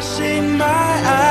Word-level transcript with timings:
flashing 0.00 0.56
my 0.56 0.66
eyes 0.66 1.29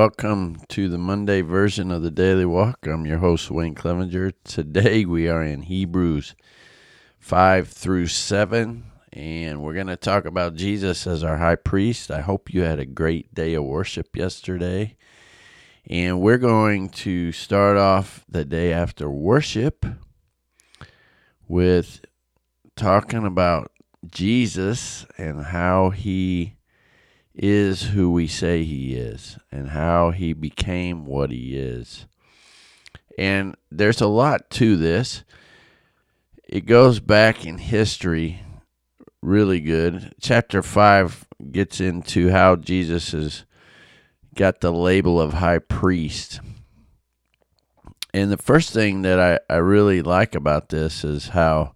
welcome 0.00 0.56
to 0.66 0.88
the 0.88 0.96
Monday 0.96 1.42
version 1.42 1.90
of 1.90 2.00
the 2.00 2.10
Daily 2.10 2.46
Walk. 2.46 2.86
I'm 2.86 3.04
your 3.04 3.18
host, 3.18 3.50
Wayne 3.50 3.74
Clevenger. 3.74 4.30
Today 4.44 5.04
we 5.04 5.28
are 5.28 5.42
in 5.42 5.60
Hebrews 5.60 6.34
5 7.18 7.68
through 7.68 8.06
7, 8.06 8.84
and 9.12 9.62
we're 9.62 9.74
going 9.74 9.88
to 9.88 9.98
talk 9.98 10.24
about 10.24 10.54
Jesus 10.54 11.06
as 11.06 11.22
our 11.22 11.36
high 11.36 11.56
priest. 11.56 12.10
I 12.10 12.22
hope 12.22 12.54
you 12.54 12.62
had 12.62 12.78
a 12.78 12.86
great 12.86 13.34
day 13.34 13.52
of 13.52 13.64
worship 13.64 14.16
yesterday. 14.16 14.96
And 15.86 16.22
we're 16.22 16.38
going 16.38 16.88
to 16.88 17.30
start 17.32 17.76
off 17.76 18.24
the 18.26 18.46
day 18.46 18.72
after 18.72 19.10
worship 19.10 19.84
with 21.46 22.06
talking 22.74 23.26
about 23.26 23.70
Jesus 24.10 25.04
and 25.18 25.44
how 25.44 25.90
he 25.90 26.54
is 27.42 27.84
who 27.84 28.12
we 28.12 28.26
say 28.26 28.64
he 28.64 28.94
is 28.94 29.38
and 29.50 29.70
how 29.70 30.10
he 30.10 30.34
became 30.34 31.06
what 31.06 31.30
he 31.30 31.56
is. 31.56 32.04
And 33.16 33.56
there's 33.70 34.02
a 34.02 34.06
lot 34.06 34.50
to 34.50 34.76
this. 34.76 35.24
It 36.46 36.66
goes 36.66 37.00
back 37.00 37.46
in 37.46 37.56
history 37.56 38.42
really 39.22 39.60
good. 39.60 40.14
Chapter 40.20 40.62
5 40.62 41.26
gets 41.50 41.80
into 41.80 42.28
how 42.28 42.56
Jesus 42.56 43.12
has 43.12 43.44
got 44.34 44.60
the 44.60 44.70
label 44.72 45.18
of 45.18 45.34
high 45.34 45.60
priest. 45.60 46.40
And 48.12 48.30
the 48.30 48.36
first 48.36 48.74
thing 48.74 49.00
that 49.02 49.18
I, 49.18 49.38
I 49.52 49.58
really 49.58 50.02
like 50.02 50.34
about 50.34 50.68
this 50.68 51.04
is 51.04 51.28
how, 51.28 51.74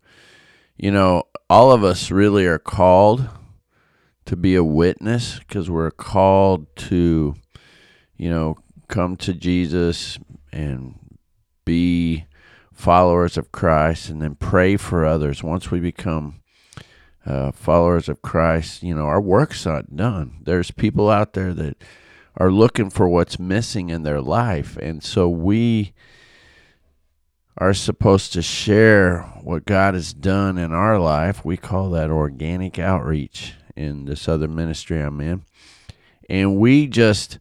you 0.77 0.91
know, 0.91 1.23
all 1.49 1.73
of 1.73 1.85
us 1.85 2.11
really 2.11 2.45
are 2.45 2.59
called 2.59 3.31
to 4.27 4.37
be 4.37 4.55
a 4.55 4.65
witness 4.65 5.39
because 5.39 5.71
we're 5.71 5.91
called 5.91 6.67
to, 6.77 7.35
you 8.17 8.31
know, 8.31 8.57
come 8.89 9.17
to 9.17 9.35
Jesus 9.35 10.19
and 10.53 10.95
be 11.65 12.27
followers 12.73 13.37
of 13.37 13.53
Christ 13.53 14.09
and 14.09 14.21
then 14.21 14.35
pray 14.35 14.77
for 14.77 15.05
others. 15.05 15.43
Once 15.43 15.71
we 15.71 15.81
become 15.81 16.41
uh, 17.27 17.53
followers 17.53 18.09
of 18.09 18.23
Christ, 18.23 18.83
you 18.83 18.95
know, 18.95 19.07
our 19.07 19.21
work's 19.21 19.65
not 19.67 19.97
done. 19.97 20.39
There's 20.43 20.71
people 20.71 21.11
out 21.11 21.33
there 21.33 21.55
that 21.55 21.77
are 22.37 22.51
looking 22.51 22.91
for 22.91 23.09
what's 23.09 23.39
missing 23.39 23.91
in 23.91 24.03
their 24.03 24.21
life. 24.21 24.77
And 24.79 25.03
so 25.03 25.29
we 25.29 25.93
are 27.57 27.73
supposed 27.73 28.33
to 28.33 28.43
share 28.43 29.21
what 29.43 29.65
God 29.65 29.95
has 29.95 30.13
done 30.13 30.59
in 30.59 30.73
our 30.73 30.99
life. 30.99 31.45
We 31.45 31.57
call 31.57 31.91
that 31.91 32.11
organic 32.11 32.79
outreach 32.79 33.55
in 33.77 34.05
this 34.05 34.29
other 34.29 34.49
ministry 34.49 35.01
I'm 35.01 35.21
in. 35.21 35.45
And 36.29 36.57
we 36.57 36.87
just 36.87 37.39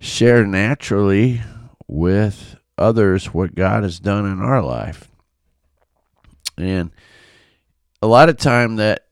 share 0.00 0.46
naturally 0.46 1.42
with 1.86 2.56
others 2.76 3.32
what 3.32 3.54
God 3.54 3.82
has 3.82 4.00
done 4.00 4.26
in 4.26 4.40
our 4.40 4.62
life. 4.62 5.08
And 6.56 6.90
a 8.02 8.06
lot 8.06 8.28
of 8.28 8.36
time 8.36 8.76
that 8.76 9.06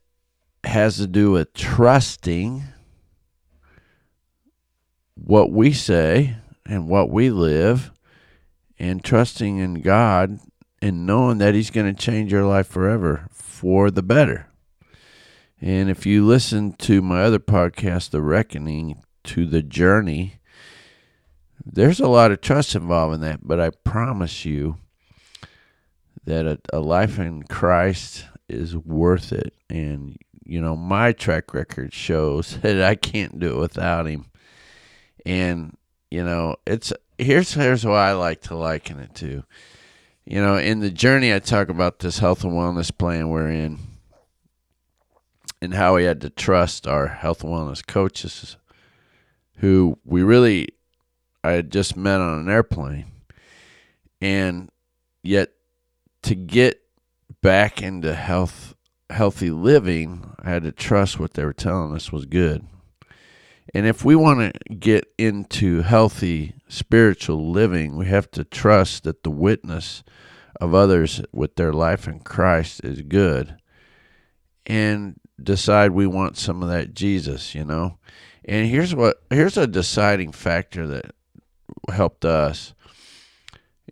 has 0.63 0.97
to 0.97 1.07
do 1.07 1.31
with 1.31 1.53
trusting 1.53 2.63
what 5.15 5.51
we 5.51 5.73
say 5.73 6.35
and 6.65 6.87
what 6.87 7.09
we 7.09 7.29
live 7.29 7.91
and 8.79 9.03
trusting 9.03 9.57
in 9.57 9.81
God 9.81 10.39
and 10.81 11.05
knowing 11.05 11.37
that 11.37 11.53
He's 11.53 11.69
going 11.69 11.93
to 11.93 12.01
change 12.01 12.31
your 12.31 12.45
life 12.45 12.67
forever 12.67 13.27
for 13.31 13.89
the 13.89 14.03
better. 14.03 14.47
And 15.63 15.89
if 15.89 16.05
you 16.05 16.25
listen 16.25 16.73
to 16.73 17.01
my 17.01 17.23
other 17.23 17.39
podcast, 17.39 18.09
The 18.09 18.21
Reckoning, 18.21 19.01
to 19.23 19.45
the 19.45 19.63
journey, 19.63 20.41
there's 21.65 22.01
a 22.01 22.09
lot 22.09 22.33
of 22.33 22.41
trust 22.41 22.75
involved 22.75 23.15
in 23.15 23.21
that, 23.21 23.39
but 23.41 23.61
I 23.61 23.69
promise 23.69 24.43
you 24.43 24.75
that 26.25 26.45
a, 26.45 26.59
a 26.73 26.81
life 26.81 27.17
in 27.17 27.43
Christ 27.43 28.25
is 28.49 28.75
worth 28.75 29.31
it. 29.31 29.53
And, 29.69 30.17
you 30.43 30.59
know, 30.59 30.75
my 30.75 31.13
track 31.13 31.53
record 31.53 31.93
shows 31.93 32.57
that 32.61 32.83
I 32.83 32.95
can't 32.95 33.39
do 33.39 33.55
it 33.55 33.61
without 33.61 34.05
Him. 34.05 34.25
And, 35.25 35.77
you 36.11 36.25
know, 36.25 36.57
it's 36.67 36.91
here's 37.17 37.53
here's 37.53 37.85
why 37.85 38.09
I 38.09 38.13
like 38.13 38.41
to 38.41 38.55
liken 38.57 38.99
it 38.99 39.15
to. 39.15 39.45
You 40.25 40.41
know, 40.41 40.57
in 40.57 40.81
the 40.81 40.91
journey 40.91 41.33
I 41.33 41.39
talk 41.39 41.69
about 41.69 41.99
this 41.99 42.19
health 42.19 42.43
and 42.43 42.51
wellness 42.51 42.91
plan 42.97 43.29
we're 43.29 43.49
in 43.49 43.92
and 45.63 45.73
how 45.73 45.95
we 45.95 46.03
had 46.03 46.19
to 46.19 46.29
trust 46.29 46.85
our 46.85 47.07
health 47.07 47.41
and 47.41 47.53
wellness 47.53 47.85
coaches 47.87 48.57
who 49.59 49.97
we 50.03 50.21
really 50.21 50.67
I 51.41 51.51
had 51.51 51.71
just 51.71 51.95
met 51.95 52.19
on 52.19 52.39
an 52.39 52.49
airplane. 52.49 53.05
And 54.21 54.69
yet 55.23 55.51
to 56.23 56.35
get 56.35 56.81
back 57.41 57.81
into 57.81 58.13
health 58.13 58.75
healthy 59.09 59.51
living, 59.51 60.35
I 60.39 60.49
had 60.49 60.63
to 60.63 60.73
trust 60.73 61.17
what 61.17 61.33
they 61.33 61.45
were 61.45 61.53
telling 61.53 61.95
us 61.95 62.11
was 62.11 62.25
good. 62.25 62.67
And 63.73 63.87
if 63.87 64.03
we 64.03 64.17
want 64.17 64.53
to 64.53 64.75
get 64.75 65.05
into 65.17 65.81
healthy 65.81 66.55
spiritual 66.67 67.51
living, 67.51 67.95
we 67.95 68.07
have 68.07 68.29
to 68.31 68.43
trust 68.43 69.05
that 69.05 69.23
the 69.23 69.31
witness 69.31 70.03
of 70.59 70.73
others 70.73 71.21
with 71.31 71.55
their 71.55 71.71
life 71.71 72.05
in 72.05 72.19
Christ 72.19 72.81
is 72.83 73.01
good. 73.01 73.55
And 74.65 75.19
decide 75.41 75.91
we 75.91 76.07
want 76.07 76.37
some 76.37 76.61
of 76.61 76.69
that 76.69 76.93
Jesus, 76.93 77.55
you 77.55 77.65
know. 77.65 77.97
And 78.45 78.67
here's 78.67 78.93
what 78.93 79.23
here's 79.29 79.57
a 79.57 79.67
deciding 79.67 80.31
factor 80.31 80.85
that 80.87 81.11
helped 81.89 82.25
us. 82.25 82.73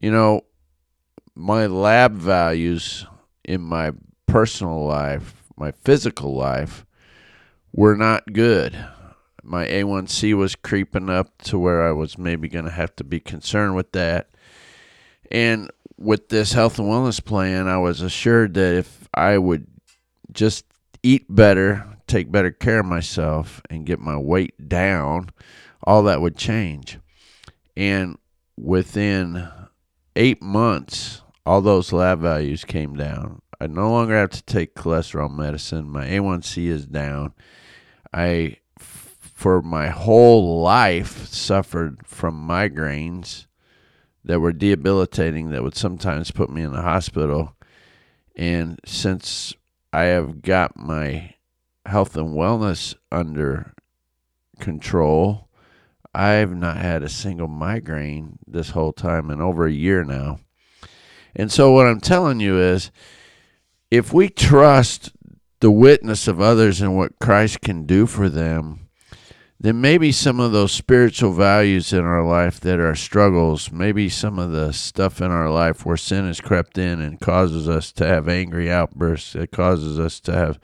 You 0.02 0.12
know, 0.12 0.41
my 1.35 1.68
lab 1.68 2.16
values 2.16 3.06
in 3.44 3.62
my 3.62 3.91
personal 4.25 4.85
life, 4.85 5.35
my 5.57 5.72
physical 5.72 6.35
life, 6.35 6.85
were 7.73 7.96
not 7.96 8.34
good. 8.34 8.78
My 9.44 9.66
A1C 9.68 10.35
was 10.35 10.56
creeping 10.56 11.09
up 11.09 11.38
to 11.44 11.58
where 11.58 11.88
I 11.88 11.91
was 11.91 12.18
maybe 12.18 12.47
going 12.47 12.66
to 12.66 12.72
have 12.72 12.96
to 12.97 13.03
be 13.03 13.19
concerned 13.19 13.75
with 13.75 13.91
that. 13.94 14.29
And 15.31 15.69
with 15.97 16.29
this 16.29 16.53
health 16.53 16.78
and 16.78 16.88
wellness 16.88 17.23
plan, 17.23 17.68
I 17.68 17.78
was 17.78 18.02
assured 18.02 18.53
that 18.56 18.73
if 18.75 19.08
I 19.13 19.38
would 19.38 19.68
just 20.31 20.66
eat 21.03 21.25
better, 21.29 21.97
take 22.07 22.31
better 22.31 22.51
care 22.51 22.79
of 22.79 22.85
myself, 22.85 23.62
and 23.69 23.85
get 23.85 24.00
my 24.00 24.17
weight 24.17 24.67
down, 24.67 25.29
all 25.84 26.03
that 26.03 26.22
would 26.22 26.38
change. 26.38 27.00
And 27.75 28.17
within 28.57 29.47
eight 30.16 30.41
months, 30.41 31.22
all 31.45 31.61
those 31.61 31.91
lab 31.91 32.19
values 32.19 32.63
came 32.63 32.95
down. 32.95 33.41
I 33.59 33.67
no 33.67 33.91
longer 33.91 34.16
have 34.16 34.31
to 34.31 34.44
take 34.44 34.75
cholesterol 34.75 35.31
medicine. 35.31 35.90
My 35.90 36.07
A1C 36.07 36.67
is 36.67 36.85
down. 36.85 37.34
I, 38.13 38.57
for 38.78 39.61
my 39.61 39.90
whole 39.90 40.61
life, 40.61 41.28
suffered 41.28 42.05
from 42.05 42.47
migraines 42.47 43.46
that 44.23 44.40
were 44.40 44.53
debilitating, 44.53 45.49
that 45.49 45.64
would 45.64 45.75
sometimes 45.75 46.31
put 46.31 46.49
me 46.49 46.61
in 46.61 46.73
the 46.73 46.81
hospital. 46.81 47.55
And 48.35 48.79
since 48.85 49.55
I 49.93 50.03
have 50.03 50.41
got 50.41 50.78
my 50.78 51.35
health 51.85 52.16
and 52.16 52.29
wellness 52.29 52.96
under 53.11 53.73
control. 54.59 55.49
I've 56.14 56.55
not 56.55 56.78
had 56.78 57.03
a 57.03 57.09
single 57.09 57.47
migraine 57.47 58.40
this 58.47 58.72
whole 58.72 58.93
time 58.93 59.29
in 59.29 59.41
over 59.41 59.66
a 59.66 59.72
year 59.72 60.03
now. 60.03 60.40
And 61.35 61.52
so, 61.52 61.72
what 61.72 61.88
I'm 61.88 62.02
telling 62.02 62.40
you 62.40 62.59
is 62.59 62.91
if 63.90 64.14
we 64.14 64.29
trust 64.29 65.11
the 65.61 65.72
witness 65.72 66.28
of 66.28 66.41
others 66.41 66.82
and 66.82 66.97
what 66.97 67.20
Christ 67.20 67.61
can 67.61 67.85
do 67.85 68.05
for 68.05 68.29
them, 68.29 68.80
then 69.61 69.79
maybe 69.79 70.11
some 70.11 70.40
of 70.40 70.52
those 70.52 70.72
spiritual 70.72 71.31
values 71.34 71.93
in 71.93 72.03
our 72.03 72.25
life 72.25 72.59
that 72.61 72.79
are 72.79 72.96
struggles, 72.96 73.72
maybe 73.72 74.09
some 74.09 74.40
of 74.40 74.52
the 74.52 74.73
stuff 74.73 75.22
in 75.22 75.29
our 75.29 75.52
life 75.52 75.85
where 75.85 75.96
sin 75.96 76.25
has 76.25 76.41
crept 76.41 76.79
in 76.79 76.99
and 76.99 77.19
causes 77.19 77.69
us 77.69 77.91
to 77.91 78.03
have 78.03 78.28
angry 78.28 78.72
outbursts, 78.72 79.35
it 79.35 79.52
causes 79.52 79.99
us 79.99 80.19
to 80.19 80.34
have, 80.34 80.59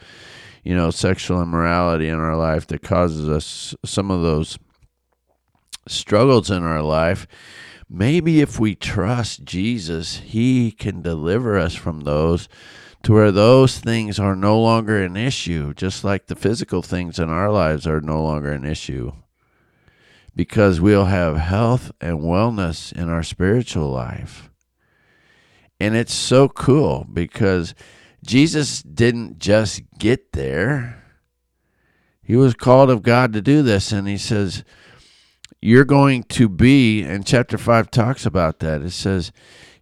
you 0.64 0.76
know, 0.76 0.90
sexual 0.90 1.44
immorality 1.44 2.10
in 2.10 2.18
our 2.18 2.36
life, 2.36 2.66
that 2.66 2.82
causes 2.82 3.30
us 3.30 3.76
some 3.86 4.10
of 4.10 4.24
those 4.24 4.58
struggles 5.88 6.50
in 6.50 6.64
our 6.64 6.82
life. 6.82 7.28
maybe 7.88 8.42
if 8.42 8.60
we 8.60 8.74
trust 8.76 9.46
Jesus, 9.46 10.18
He 10.18 10.72
can 10.72 11.04
deliver 11.04 11.56
us 11.56 11.76
from 11.76 12.02
those 12.02 12.50
to 13.04 13.14
where 13.14 13.32
those 13.32 13.80
things 13.80 14.20
are 14.20 14.36
no 14.36 14.60
longer 14.62 15.02
an 15.04 15.16
issue, 15.16 15.74
just 15.74 16.04
like 16.04 16.28
the 16.28 16.36
physical 16.36 16.82
things 16.82 17.20
in 17.20 17.30
our 17.30 17.52
lives 17.52 17.88
are 17.88 18.02
no 18.02 18.22
longer 18.22 18.52
an 18.52 18.66
issue. 18.66 19.12
Because 20.36 20.80
we'll 20.80 21.06
have 21.06 21.38
health 21.38 21.92
and 22.02 22.20
wellness 22.20 22.92
in 22.92 23.10
our 23.10 23.24
spiritual 23.24 23.90
life. 23.90 24.50
And 25.80 25.96
it's 25.96 26.14
so 26.14 26.48
cool 26.48 27.08
because 27.12 27.74
Jesus 28.26 28.82
didn't 28.82 29.40
just 29.40 29.82
get 29.98 30.34
there. 30.34 31.04
He 32.24 32.36
was 32.36 32.56
called 32.56 32.90
of 32.90 33.04
God 33.04 33.34
to 33.34 33.42
do 33.42 33.62
this. 33.62 33.92
And 33.92 34.08
he 34.08 34.18
says, 34.18 34.64
You're 35.62 35.86
going 35.86 36.24
to 36.24 36.50
be, 36.50 37.04
and 37.04 37.26
chapter 37.26 37.58
5 37.58 37.90
talks 37.90 38.26
about 38.26 38.60
that. 38.60 38.82
It 38.82 38.92
says, 38.92 39.32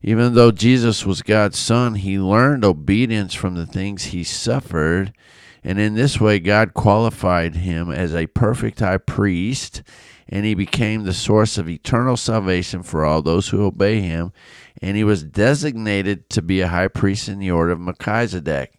even 0.08 0.36
though 0.36 0.52
Jesus 0.52 1.04
was 1.04 1.24
God's 1.24 1.58
son, 1.58 1.96
he 1.96 2.20
learned 2.20 2.64
obedience 2.64 3.34
from 3.34 3.56
the 3.56 3.66
things 3.66 4.04
he 4.04 4.24
suffered. 4.24 5.12
And 5.64 5.80
in 5.80 5.96
this 5.96 6.22
way, 6.22 6.38
God 6.38 6.76
qualified 6.76 7.56
him 7.56 7.90
as 7.90 8.14
a 8.14 8.28
perfect 8.28 8.82
high 8.82 9.00
priest, 9.00 9.82
and 10.30 10.46
he 10.46 10.54
became 10.54 11.06
the 11.06 11.14
source 11.14 11.58
of 11.58 11.68
eternal 11.68 12.18
salvation 12.18 12.84
for 12.84 13.04
all 13.04 13.24
those 13.24 13.48
who 13.48 13.66
obey 13.66 14.00
him. 14.00 14.32
And 14.80 14.96
he 14.96 15.04
was 15.04 15.24
designated 15.24 16.30
to 16.30 16.44
be 16.44 16.62
a 16.62 16.68
high 16.68 16.90
priest 16.90 17.28
in 17.28 17.40
the 17.40 17.50
order 17.50 17.72
of 17.72 17.80
Melchizedek. 17.80 18.74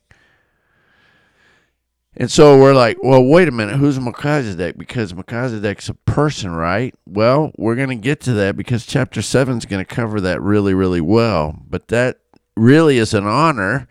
And 2.19 2.31
so 2.31 2.59
we're 2.59 2.75
like, 2.75 2.97
well, 3.03 3.23
wait 3.23 3.47
a 3.47 3.53
minute, 3.53 3.77
who's 3.77 4.01
Melchizedek? 4.01 4.79
Because 4.79 5.13
Melchizedek's 5.15 5.91
a 5.91 5.95
person, 5.95 6.51
right? 6.53 6.95
Well, 7.05 7.53
we're 7.59 7.75
going 7.75 7.91
to 7.91 7.95
get 7.95 8.21
to 8.23 8.33
that 8.35 8.57
because 8.57 8.87
chapter 8.87 9.21
7 9.21 9.59
is 9.59 9.67
going 9.67 9.85
to 9.85 9.95
cover 9.95 10.21
that 10.23 10.41
really, 10.41 10.73
really 10.73 11.03
well. 11.03 11.59
But 11.69 11.89
that 11.89 12.21
really 12.57 12.97
is 12.97 13.13
an 13.13 13.27
honor 13.27 13.87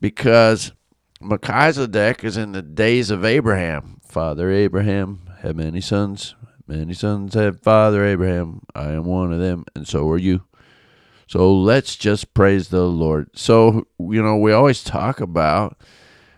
because 0.00 0.72
Melchizedek 1.20 2.24
is 2.24 2.36
in 2.36 2.52
the 2.52 2.62
days 2.62 3.10
of 3.10 3.24
Abraham. 3.24 4.00
Father 4.04 4.50
Abraham 4.50 5.30
had 5.40 5.56
many 5.56 5.80
sons. 5.80 6.34
Many 6.66 6.94
sons 6.94 7.34
had 7.34 7.60
Father 7.60 8.04
Abraham. 8.04 8.62
I 8.74 8.92
am 8.92 9.04
one 9.04 9.32
of 9.32 9.38
them, 9.38 9.64
and 9.76 9.86
so 9.86 10.08
are 10.08 10.18
you. 10.18 10.42
So 11.28 11.54
let's 11.54 11.94
just 11.94 12.34
praise 12.34 12.68
the 12.68 12.84
Lord. 12.84 13.30
So, 13.34 13.86
you 13.98 14.22
know, 14.22 14.36
we 14.36 14.52
always 14.52 14.82
talk 14.82 15.20
about 15.20 15.78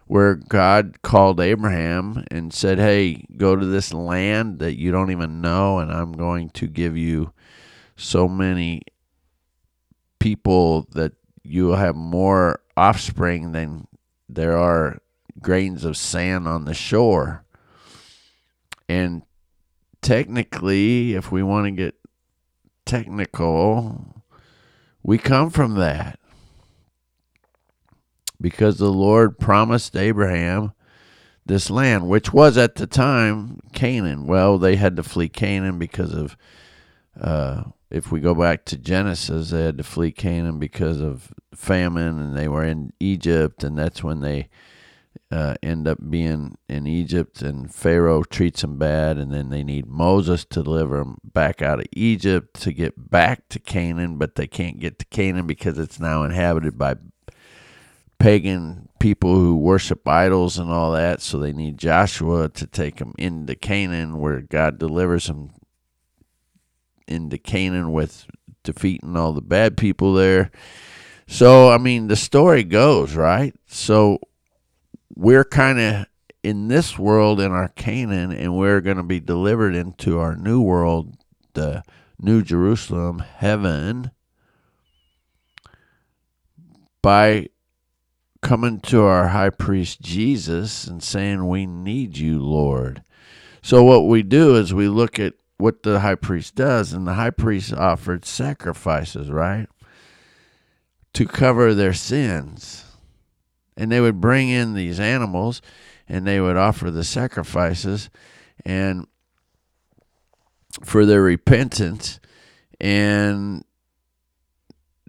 where 0.07 0.37
God 0.37 1.03
called 1.03 1.41
Abraham 1.41 2.25
and 2.31 2.53
said, 2.53 2.79
Hey, 2.79 3.25
go 3.37 3.57
to 3.57 3.67
this 3.67 3.93
land 3.93 4.61
that 4.61 4.79
you 4.79 4.93
don't 4.93 5.11
even 5.11 5.41
know, 5.41 5.79
and 5.79 5.93
I'm 5.93 6.13
going 6.13 6.51
to 6.51 6.67
give 6.67 6.97
you 6.97 7.33
so 7.97 8.29
many 8.29 8.83
people 10.19 10.87
that 10.93 11.13
you 11.43 11.67
will 11.67 11.77
have 11.77 11.97
more 11.97 12.61
offspring 12.77 13.53
than 13.53 13.87
there 14.29 14.57
are 14.57 14.99
grains 15.41 15.85
of 15.85 15.97
sand 15.97 16.47
on 16.47 16.65
the 16.65 16.75
shore. 16.75 17.45
And 18.89 19.23
technically, 20.03 21.15
if 21.15 21.33
we 21.33 21.43
want 21.43 21.67
to 21.67 21.71
get 21.73 21.97
technical, 22.85 24.23
we 25.03 25.19
come 25.19 25.51
from 25.51 25.75
that 25.75 26.19
because 28.41 28.79
the 28.79 28.93
Lord 28.93 29.39
promised 29.39 29.97
Abraham 29.97 30.73
this 31.47 31.71
land, 31.71 32.09
which 32.09 32.33
was 32.33 32.59
at 32.59 32.75
the 32.75 32.87
time 32.87 33.61
Canaan. 33.73 34.27
Well, 34.27 34.59
they 34.59 34.77
had 34.77 34.97
to 34.97 35.03
flee 35.03 35.29
Canaan 35.29 35.79
because 35.79 36.13
of, 36.13 36.37
uh, 37.21 37.65
if 37.91 38.11
we 38.11 38.21
go 38.21 38.35
back 38.35 38.65
to 38.67 38.77
Genesis, 38.77 39.51
they 39.51 39.63
had 39.63 39.79
to 39.79 39.85
flee 39.85 40.11
Canaan 40.11 40.59
because 40.59 41.01
of 41.01 41.33
famine, 41.55 42.19
and 42.19 42.37
they 42.37 42.49
were 42.49 42.65
in 42.65 42.93
Egypt, 42.99 43.63
and 43.63 43.79
that's 43.79 44.03
when 44.03 44.21
they 44.21 44.49
uh, 45.31 45.55
end 45.63 45.89
up 45.89 45.99
being 46.11 46.57
in 46.69 46.87
Egypt, 46.87 47.43
and 47.43 47.73
Pharaoh 47.73 48.23
treats 48.23 48.63
them 48.63 48.77
bad, 48.77 49.17
and 49.17 49.33
then 49.33 49.51
they 49.51 49.63
need 49.63 49.87
Moses 49.87 50.45
to 50.47 50.63
deliver 50.63 50.99
them 50.99 51.19
back 51.25 51.63
out 51.63 51.81
of 51.81 51.87
Egypt 51.93 52.61
to 52.63 52.73
get 52.73 53.11
back 53.11 53.49
to 53.51 53.59
Canaan, 53.59 54.19
but 54.19 54.35
they 54.35 54.47
can't 54.47 54.79
get 54.79 54.99
to 54.99 55.05
Canaan 55.07 55.47
because 55.47 55.79
it's 55.79 56.01
now 56.01 56.23
inhabited 56.23 56.77
by 56.77 56.97
pagan 58.19 58.89
people 58.99 59.35
who 59.35 59.57
worship 59.57 60.07
idols 60.09 60.59
and 60.59 60.71
all 60.71 60.93
that. 60.93 61.21
So 61.21 61.39
they 61.39 61.53
need 61.53 61.79
Joshua 61.79 62.49
to 62.51 62.67
take 62.67 62.97
them 62.97 63.15
into 63.19 63.55
Canaan, 63.55 64.19
where 64.19 64.41
God 64.41 64.79
delivers 64.79 65.27
them 65.27 65.51
into 67.07 67.39
Canaan 67.39 67.93
with 67.93 68.27
defeating 68.63 69.17
all 69.17 69.33
the 69.33 69.41
bad 69.41 69.77
people 69.77 70.13
there. 70.15 70.51
So, 71.29 71.71
I 71.71 71.79
mean, 71.79 72.09
the 72.09 72.17
story 72.17 72.65
goes, 72.65 73.15
right? 73.15 73.55
So 73.67 74.19
we're 75.15 75.45
kind 75.45 75.81
of 75.81 76.07
in 76.43 76.69
this 76.69 76.99
world 76.99 77.41
in 77.41 77.51
our 77.51 77.69
Canaan, 77.69 78.31
and 78.31 78.57
we're 78.57 78.81
going 78.81 78.99
to 78.99 79.03
be 79.03 79.19
delivered 79.19 79.75
into 79.75 80.19
our 80.19 80.37
new 80.37 80.61
world, 80.61 81.17
the 81.55 81.83
New 82.21 82.43
Jerusalem, 82.43 83.19
heaven, 83.19 84.13
by 87.03 87.49
coming 88.47 88.79
to 88.79 89.03
our 89.03 89.29
high 89.29 89.51
priest 89.51 90.01
Jesus 90.01 90.87
and 90.87 91.03
saying, 91.03 91.49
We 91.49 91.67
need 91.67 92.17
you, 92.17 92.39
Lord. 92.39 93.03
So, 93.61 93.83
what 93.83 94.07
we 94.07 94.23
do 94.23 94.55
is 94.55 94.73
we 94.73 94.87
look 94.87 95.19
at 95.19 95.35
what 95.59 95.83
the 95.83 95.99
high 95.99 96.15
priest 96.15 96.55
does, 96.55 96.93
and 96.93 97.09
the 97.09 97.15
high 97.15 97.31
priest 97.31 97.73
offered 97.73 98.25
sacrifices, 98.25 99.31
right? 99.31 99.67
To 101.15 101.27
cover 101.27 101.75
their 101.75 101.93
sins. 101.93 102.85
And 103.77 103.91
they 103.91 104.01
would 104.01 104.21
bring 104.21 104.49
in 104.49 104.75
these 104.75 105.01
animals 105.01 105.61
and 106.09 106.25
they 106.25 106.41
would 106.41 106.57
offer 106.57 106.91
the 106.91 107.05
sacrifices 107.05 108.09
and 108.65 109.07
for 110.83 111.05
their 111.05 111.21
repentance 111.21 112.21
and 112.81 113.65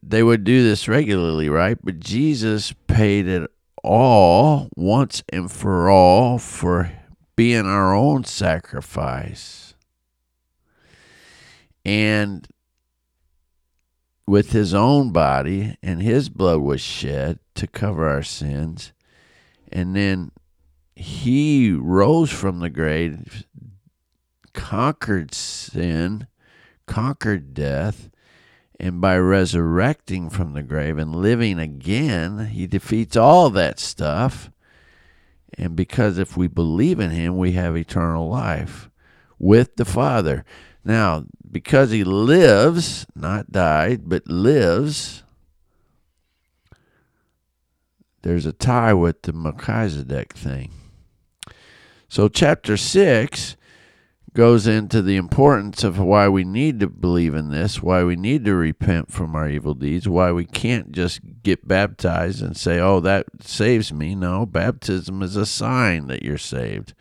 they 0.10 0.24
would 0.24 0.44
do 0.44 0.64
this 0.64 0.88
regularly, 0.88 1.50
right? 1.50 1.78
But 1.84 2.00
Jesus 2.00 2.74
paid 2.88 3.28
it 3.28 3.50
all 3.84 4.70
once 4.76 5.24
and 5.30 5.52
for 5.52 5.90
all 5.90 6.38
for 6.38 6.92
being 7.36 7.66
our 7.66 7.94
own 7.94 8.24
sacrifice. 8.24 9.76
And 11.86 12.48
with 14.26 14.52
his 14.52 14.74
own 14.74 15.12
body 15.12 15.78
and 15.82 16.02
his 16.02 16.30
blood 16.30 16.60
was 16.60 16.82
shed 16.82 17.40
to 17.56 17.68
cover 17.68 18.08
our 18.08 18.24
sins. 18.24 18.92
And 19.72 19.96
then 19.96 20.32
he 20.96 21.72
rose 21.72 22.32
from 22.32 22.60
the 22.60 22.70
grave, 22.70 23.46
conquered 24.54 25.34
sin, 25.34 26.28
conquered 26.88 27.54
death, 27.54 28.10
and 28.80 29.02
by 29.02 29.18
resurrecting 29.18 30.30
from 30.30 30.54
the 30.54 30.62
grave 30.62 30.98
and 30.98 31.16
living 31.16 31.60
again, 31.60 32.48
he 32.48 32.68
defeats 32.68 33.16
all 33.18 33.50
that 33.50 33.80
stuff. 33.80 34.52
And 35.58 35.76
because 35.76 36.18
if 36.18 36.38
we 36.38 36.48
believe 36.48 37.00
in 37.00 37.10
him, 37.10 37.38
we 37.38 37.54
have 37.54 37.76
eternal 37.76 38.30
life 38.30 38.90
with 39.40 39.76
the 39.78 39.86
Father. 39.86 40.46
Now, 40.84 41.26
because 41.50 41.92
he 41.92 42.04
lives, 42.04 43.08
not 43.16 43.52
died, 43.52 44.08
but 44.08 44.28
lives, 44.28 45.24
there's 48.22 48.46
a 48.46 48.54
tie 48.54 48.94
with 48.94 49.24
the 49.24 49.34
Melchizedek 49.34 50.34
thing. 50.34 50.72
So, 52.10 52.30
chapter 52.30 52.78
6 52.78 53.58
goes 54.38 54.68
into 54.68 55.02
the 55.02 55.16
importance 55.16 55.84
of 55.84 55.98
why 55.98 56.28
we 56.28 56.44
need 56.44 56.80
to 56.80 56.88
believe 56.88 57.34
in 57.34 57.50
this, 57.50 57.82
why 57.82 58.04
we 58.04 58.16
need 58.16 58.46
to 58.46 58.54
repent 58.54 59.12
from 59.12 59.36
our 59.36 59.50
evil 59.50 59.74
deeds, 59.74 60.08
why 60.08 60.32
we 60.32 60.46
can't 60.46 60.92
just 60.92 61.20
get 61.42 61.68
baptized 61.68 62.44
and 62.44 62.56
say, 62.56 62.78
oh, 62.78 63.00
that 63.00 63.26
saves 63.42 63.92
me. 63.92 64.14
No, 64.14 64.46
baptism 64.46 65.24
is 65.24 65.36
a 65.36 65.48
sign 65.48 66.06
that 66.06 66.22
you're 66.22 66.38
saved. 66.38 66.94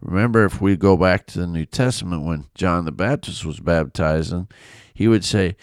Remember, 0.00 0.44
if 0.44 0.60
we 0.60 0.76
go 0.76 0.96
back 0.96 1.26
to 1.26 1.38
the 1.38 1.46
New 1.46 1.64
Testament 1.64 2.24
when 2.24 2.46
John 2.56 2.86
the 2.86 2.90
Baptist 2.90 3.44
was 3.44 3.60
baptizing, 3.60 4.48
he 4.92 5.06
would 5.06 5.24
say, 5.24 5.54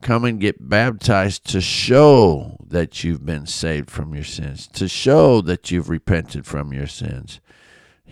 Come 0.00 0.24
and 0.24 0.40
get 0.40 0.70
baptized 0.70 1.44
to 1.50 1.60
show 1.60 2.56
that 2.66 3.04
you've 3.04 3.26
been 3.26 3.44
saved 3.44 3.90
from 3.90 4.14
your 4.14 4.24
sins, 4.24 4.68
to 4.68 4.88
show 4.88 5.42
that 5.42 5.70
you've 5.70 5.90
repented 5.90 6.46
from 6.46 6.72
your 6.72 6.86
sins. 6.86 7.42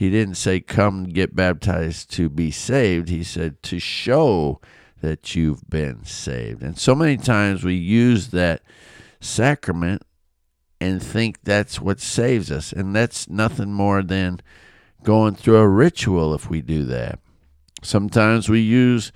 He 0.01 0.09
didn't 0.09 0.37
say, 0.37 0.61
Come 0.61 1.05
get 1.05 1.37
baptized 1.37 2.11
to 2.13 2.31
be 2.31 2.51
saved. 2.51 3.11
He 3.11 3.23
said, 3.23 3.63
To 3.65 3.79
show 3.79 4.59
that 5.03 5.37
you've 5.37 5.69
been 5.69 6.07
saved. 6.07 6.63
And 6.63 6.79
so 6.79 6.95
many 6.95 7.19
times 7.19 7.65
we 7.65 7.75
use 7.75 8.29
that 8.29 8.63
sacrament 9.21 10.01
and 10.81 11.03
think 11.03 11.43
that's 11.43 11.83
what 11.83 12.01
saves 12.01 12.51
us. 12.51 12.73
And 12.73 12.97
that's 12.97 13.29
nothing 13.29 13.75
more 13.75 14.03
than 14.03 14.41
going 15.03 15.35
through 15.35 15.59
a 15.59 15.69
ritual 15.69 16.33
if 16.33 16.49
we 16.49 16.63
do 16.63 16.85
that. 16.87 17.19
Sometimes 17.83 18.49
we 18.49 18.61
use 18.61 19.13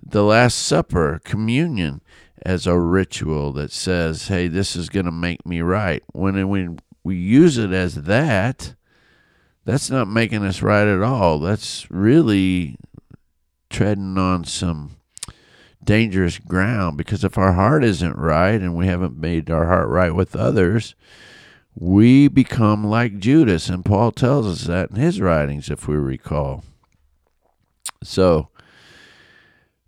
the 0.00 0.22
Last 0.22 0.58
Supper, 0.58 1.20
communion, 1.24 2.02
as 2.42 2.68
a 2.68 2.78
ritual 2.78 3.52
that 3.54 3.72
says, 3.72 4.28
hey, 4.28 4.46
this 4.46 4.76
is 4.76 4.90
going 4.90 5.06
to 5.06 5.10
make 5.10 5.44
me 5.44 5.60
right. 5.60 6.04
When, 6.12 6.48
when 6.48 6.78
we 7.02 7.16
use 7.16 7.58
it 7.58 7.72
as 7.72 7.96
that, 8.02 8.76
that's 9.70 9.88
not 9.88 10.08
making 10.08 10.44
us 10.44 10.62
right 10.62 10.88
at 10.88 11.00
all. 11.00 11.38
That's 11.38 11.88
really 11.92 12.76
treading 13.68 14.18
on 14.18 14.42
some 14.42 14.96
dangerous 15.82 16.38
ground 16.38 16.96
because 16.96 17.22
if 17.22 17.38
our 17.38 17.52
heart 17.52 17.84
isn't 17.84 18.16
right 18.16 18.60
and 18.60 18.76
we 18.76 18.86
haven't 18.88 19.16
made 19.16 19.48
our 19.48 19.66
heart 19.66 19.88
right 19.88 20.12
with 20.12 20.34
others, 20.34 20.96
we 21.76 22.26
become 22.26 22.84
like 22.84 23.20
Judas. 23.20 23.68
And 23.68 23.84
Paul 23.84 24.10
tells 24.10 24.44
us 24.46 24.66
that 24.66 24.90
in 24.90 24.96
his 24.96 25.20
writings, 25.20 25.70
if 25.70 25.86
we 25.86 25.94
recall. 25.94 26.64
So 28.02 28.48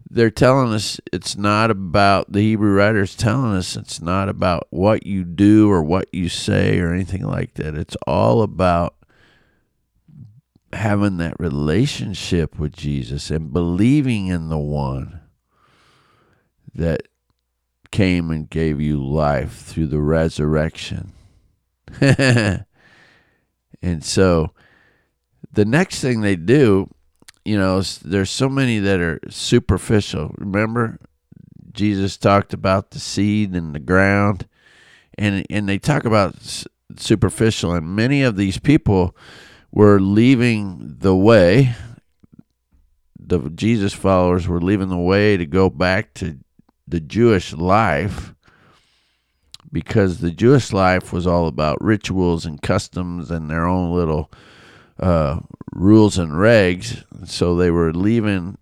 they're 0.08 0.30
telling 0.30 0.72
us 0.72 1.00
it's 1.12 1.36
not 1.36 1.72
about, 1.72 2.30
the 2.30 2.40
Hebrew 2.40 2.72
writers 2.72 3.16
telling 3.16 3.54
us 3.56 3.74
it's 3.74 4.00
not 4.00 4.28
about 4.28 4.68
what 4.70 5.06
you 5.06 5.24
do 5.24 5.68
or 5.68 5.82
what 5.82 6.06
you 6.12 6.28
say 6.28 6.78
or 6.78 6.94
anything 6.94 7.26
like 7.26 7.54
that. 7.54 7.74
It's 7.74 7.96
all 8.06 8.42
about 8.42 8.94
having 10.72 11.18
that 11.18 11.38
relationship 11.38 12.58
with 12.58 12.72
Jesus 12.72 13.30
and 13.30 13.52
believing 13.52 14.28
in 14.28 14.48
the 14.48 14.58
one 14.58 15.20
that 16.74 17.08
came 17.90 18.30
and 18.30 18.48
gave 18.48 18.80
you 18.80 19.02
life 19.02 19.52
through 19.52 19.86
the 19.86 20.00
resurrection. 20.00 21.12
and 22.00 22.64
so 24.00 24.52
the 25.52 25.64
next 25.64 26.00
thing 26.00 26.22
they 26.22 26.36
do, 26.36 26.88
you 27.44 27.58
know, 27.58 27.82
there's 27.82 28.30
so 28.30 28.48
many 28.48 28.78
that 28.78 29.00
are 29.00 29.20
superficial. 29.28 30.34
Remember, 30.38 30.98
Jesus 31.72 32.16
talked 32.16 32.54
about 32.54 32.90
the 32.90 32.98
seed 32.98 33.54
and 33.54 33.74
the 33.74 33.80
ground, 33.80 34.46
and 35.18 35.44
and 35.50 35.68
they 35.68 35.78
talk 35.78 36.04
about 36.04 36.36
superficial, 36.96 37.74
and 37.74 37.96
many 37.96 38.22
of 38.22 38.36
these 38.36 38.58
people 38.58 39.16
were 39.72 39.98
leaving 39.98 40.96
the 40.98 41.16
way. 41.16 41.74
The 43.18 43.50
Jesus 43.50 43.94
followers 43.94 44.46
were 44.46 44.60
leaving 44.60 44.90
the 44.90 44.98
way 44.98 45.36
to 45.36 45.46
go 45.46 45.70
back 45.70 46.12
to 46.14 46.38
the 46.86 47.00
Jewish 47.00 47.54
life 47.54 48.34
because 49.72 50.18
the 50.18 50.30
Jewish 50.30 50.72
life 50.72 51.12
was 51.12 51.26
all 51.26 51.46
about 51.46 51.82
rituals 51.82 52.44
and 52.44 52.60
customs 52.60 53.30
and 53.30 53.48
their 53.48 53.66
own 53.66 53.96
little 53.96 54.30
uh, 55.00 55.40
rules 55.72 56.18
and 56.18 56.32
regs. 56.32 57.02
So 57.26 57.56
they 57.56 57.70
were 57.70 57.94
leaving 57.94 58.58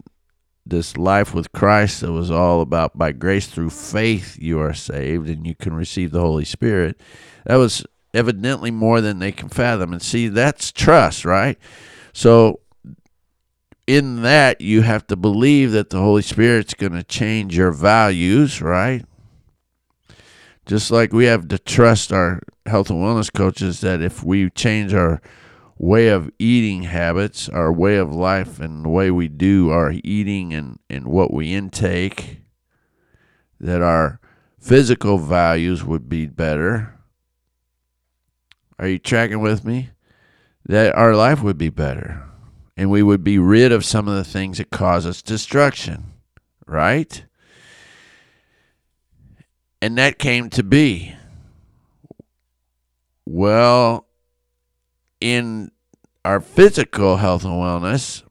this 0.64 0.96
life 0.96 1.34
with 1.34 1.50
Christ 1.50 2.02
that 2.02 2.12
was 2.12 2.30
all 2.30 2.60
about 2.60 2.96
by 2.96 3.10
grace 3.10 3.48
through 3.48 3.70
faith 3.70 4.36
you 4.38 4.60
are 4.60 4.74
saved 4.74 5.28
and 5.28 5.44
you 5.44 5.56
can 5.56 5.74
receive 5.74 6.12
the 6.12 6.20
Holy 6.20 6.44
Spirit. 6.44 7.00
That 7.46 7.56
was 7.56 7.84
evidently 8.12 8.70
more 8.70 9.00
than 9.00 9.18
they 9.18 9.32
can 9.32 9.48
fathom. 9.48 9.92
And 9.92 10.02
see, 10.02 10.28
that's 10.28 10.72
trust, 10.72 11.24
right? 11.24 11.58
So 12.12 12.60
in 13.86 14.22
that 14.22 14.60
you 14.60 14.82
have 14.82 15.06
to 15.08 15.16
believe 15.16 15.72
that 15.72 15.90
the 15.90 15.98
Holy 15.98 16.22
Spirit's 16.22 16.74
going 16.74 16.92
to 16.92 17.02
change 17.02 17.56
your 17.56 17.72
values, 17.72 18.62
right? 18.62 19.04
Just 20.66 20.90
like 20.90 21.12
we 21.12 21.24
have 21.24 21.48
to 21.48 21.58
trust 21.58 22.12
our 22.12 22.40
health 22.66 22.90
and 22.90 23.02
wellness 23.02 23.32
coaches 23.32 23.80
that 23.80 24.00
if 24.00 24.22
we 24.22 24.48
change 24.50 24.94
our 24.94 25.20
way 25.76 26.08
of 26.08 26.30
eating 26.38 26.82
habits, 26.82 27.48
our 27.48 27.72
way 27.72 27.96
of 27.96 28.14
life, 28.14 28.60
and 28.60 28.84
the 28.84 28.88
way 28.88 29.10
we 29.10 29.26
do 29.26 29.70
our 29.70 29.92
eating 30.04 30.52
and, 30.52 30.78
and 30.88 31.08
what 31.08 31.32
we 31.32 31.54
intake, 31.54 32.42
that 33.58 33.82
our 33.82 34.20
physical 34.60 35.18
values 35.18 35.82
would 35.82 36.08
be 36.08 36.26
better. 36.26 37.00
Are 38.80 38.88
you 38.88 38.99
tracking 38.99 39.40
with 39.40 39.62
me? 39.62 39.90
That 40.64 40.94
our 40.94 41.14
life 41.14 41.42
would 41.42 41.58
be 41.58 41.68
better 41.68 42.25
and 42.78 42.90
we 42.90 43.02
would 43.02 43.22
be 43.22 43.38
rid 43.38 43.72
of 43.72 43.84
some 43.84 44.08
of 44.08 44.14
the 44.14 44.25
things 44.25 44.56
that 44.56 44.70
cause 44.70 45.04
us 45.04 45.20
destruction, 45.20 46.14
right? 46.66 47.25
And 49.82 49.99
that 49.99 50.18
came 50.18 50.49
to 50.50 50.62
be. 50.62 51.14
Well, 53.26 54.06
in 55.20 55.72
our 56.25 56.40
physical 56.40 57.18
health 57.18 57.44
and 57.44 57.52
wellness, 57.52 58.22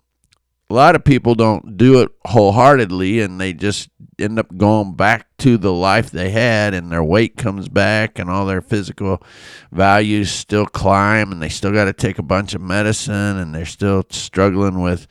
a 0.70 0.74
lot 0.74 0.96
of 0.96 1.04
people 1.04 1.34
don't 1.34 1.78
do 1.78 2.02
it 2.02 2.12
wholeheartedly 2.26 3.22
and 3.22 3.42
they 3.42 3.54
just 3.54 3.90
end 4.20 4.38
up 4.38 4.56
going 4.56 4.94
back 4.94 5.26
to 5.38 5.58
the 5.58 5.74
life 5.74 6.12
they 6.12 6.30
had 6.30 6.74
and 6.74 6.92
their 6.92 7.04
weight 7.04 7.38
comes 7.38 7.68
back 7.68 8.20
and 8.20 8.30
all 8.30 8.46
their 8.46 8.62
physical 8.62 9.24
values 9.72 10.32
still 10.32 10.66
climb 10.66 11.32
and 11.32 11.42
they 11.42 11.50
still 11.50 11.72
got 11.72 11.86
to 11.86 11.94
take 11.94 12.20
a 12.20 12.24
bunch 12.24 12.54
of 12.54 12.62
medicine 12.62 13.38
and 13.38 13.56
they're 13.56 13.66
still 13.66 14.04
struggling 14.12 14.80
with 14.82 15.08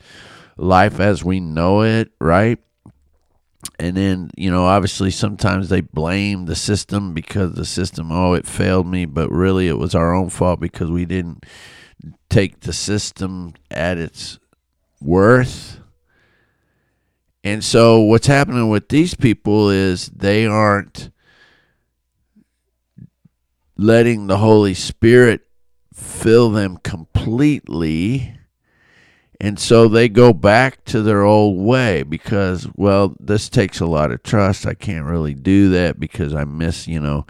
life 0.55 0.99
as 0.99 1.23
we 1.23 1.39
know 1.39 1.81
it, 1.81 2.11
right? 2.21 2.59
And 3.77 3.97
then, 3.97 4.31
you 4.37 4.49
know, 4.49 4.65
obviously 4.65 5.11
sometimes 5.11 5.67
they 5.67 5.81
blame 5.81 6.45
the 6.45 6.55
system 6.55 7.13
because 7.13 7.53
the 7.53 7.65
system, 7.65 8.11
oh, 8.11 8.33
it 8.33 8.47
failed 8.47 8.87
me, 8.87 9.05
but 9.05 9.29
really 9.29 9.67
it 9.67 9.77
was 9.77 9.95
our 9.95 10.13
own 10.13 10.29
fault 10.29 10.61
because 10.61 10.89
we 10.89 11.05
didn't 11.05 11.45
take 12.29 12.61
the 12.61 12.71
system 12.71 13.53
at 13.69 13.97
its 13.97 14.38
worth. 15.01 15.79
And 17.43 17.63
so 17.63 18.01
what's 18.01 18.27
happening 18.27 18.69
with 18.69 18.89
these 18.89 19.15
people 19.15 19.69
is 19.69 20.07
they 20.07 20.45
aren't 20.45 21.09
letting 23.77 24.27
the 24.27 24.37
Holy 24.37 24.73
Spirit 24.73 25.41
fill 25.93 26.49
them 26.49 26.77
completely. 26.77 28.35
And 29.39 29.57
so 29.57 29.87
they 29.87 30.09
go 30.09 30.33
back 30.33 30.83
to 30.85 31.01
their 31.01 31.23
old 31.23 31.57
way 31.57 32.03
because, 32.03 32.67
well, 32.75 33.15
this 33.21 33.47
takes 33.47 33.79
a 33.79 33.85
lot 33.85 34.11
of 34.11 34.21
trust. 34.21 34.65
I 34.65 34.73
can't 34.73 35.05
really 35.05 35.33
do 35.33 35.69
that 35.69 35.97
because 35.97 36.35
I 36.35 36.43
miss, 36.43 36.89
you 36.89 36.99
know, 36.99 37.25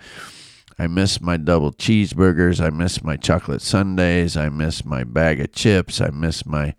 I 0.79 0.87
miss 0.87 1.21
my 1.21 1.37
double 1.37 1.71
cheeseburgers. 1.71 2.59
I 2.59 2.71
miss 2.71 3.03
my 3.03 3.15
chocolate 3.15 3.61
sundaes. 3.61 4.35
I 4.35 4.49
miss 4.49 4.83
my 4.83 5.03
bag 5.03 5.39
of 5.39 5.51
chips. 5.51 6.01
I 6.01 6.09
miss 6.09 6.47
my 6.47 6.73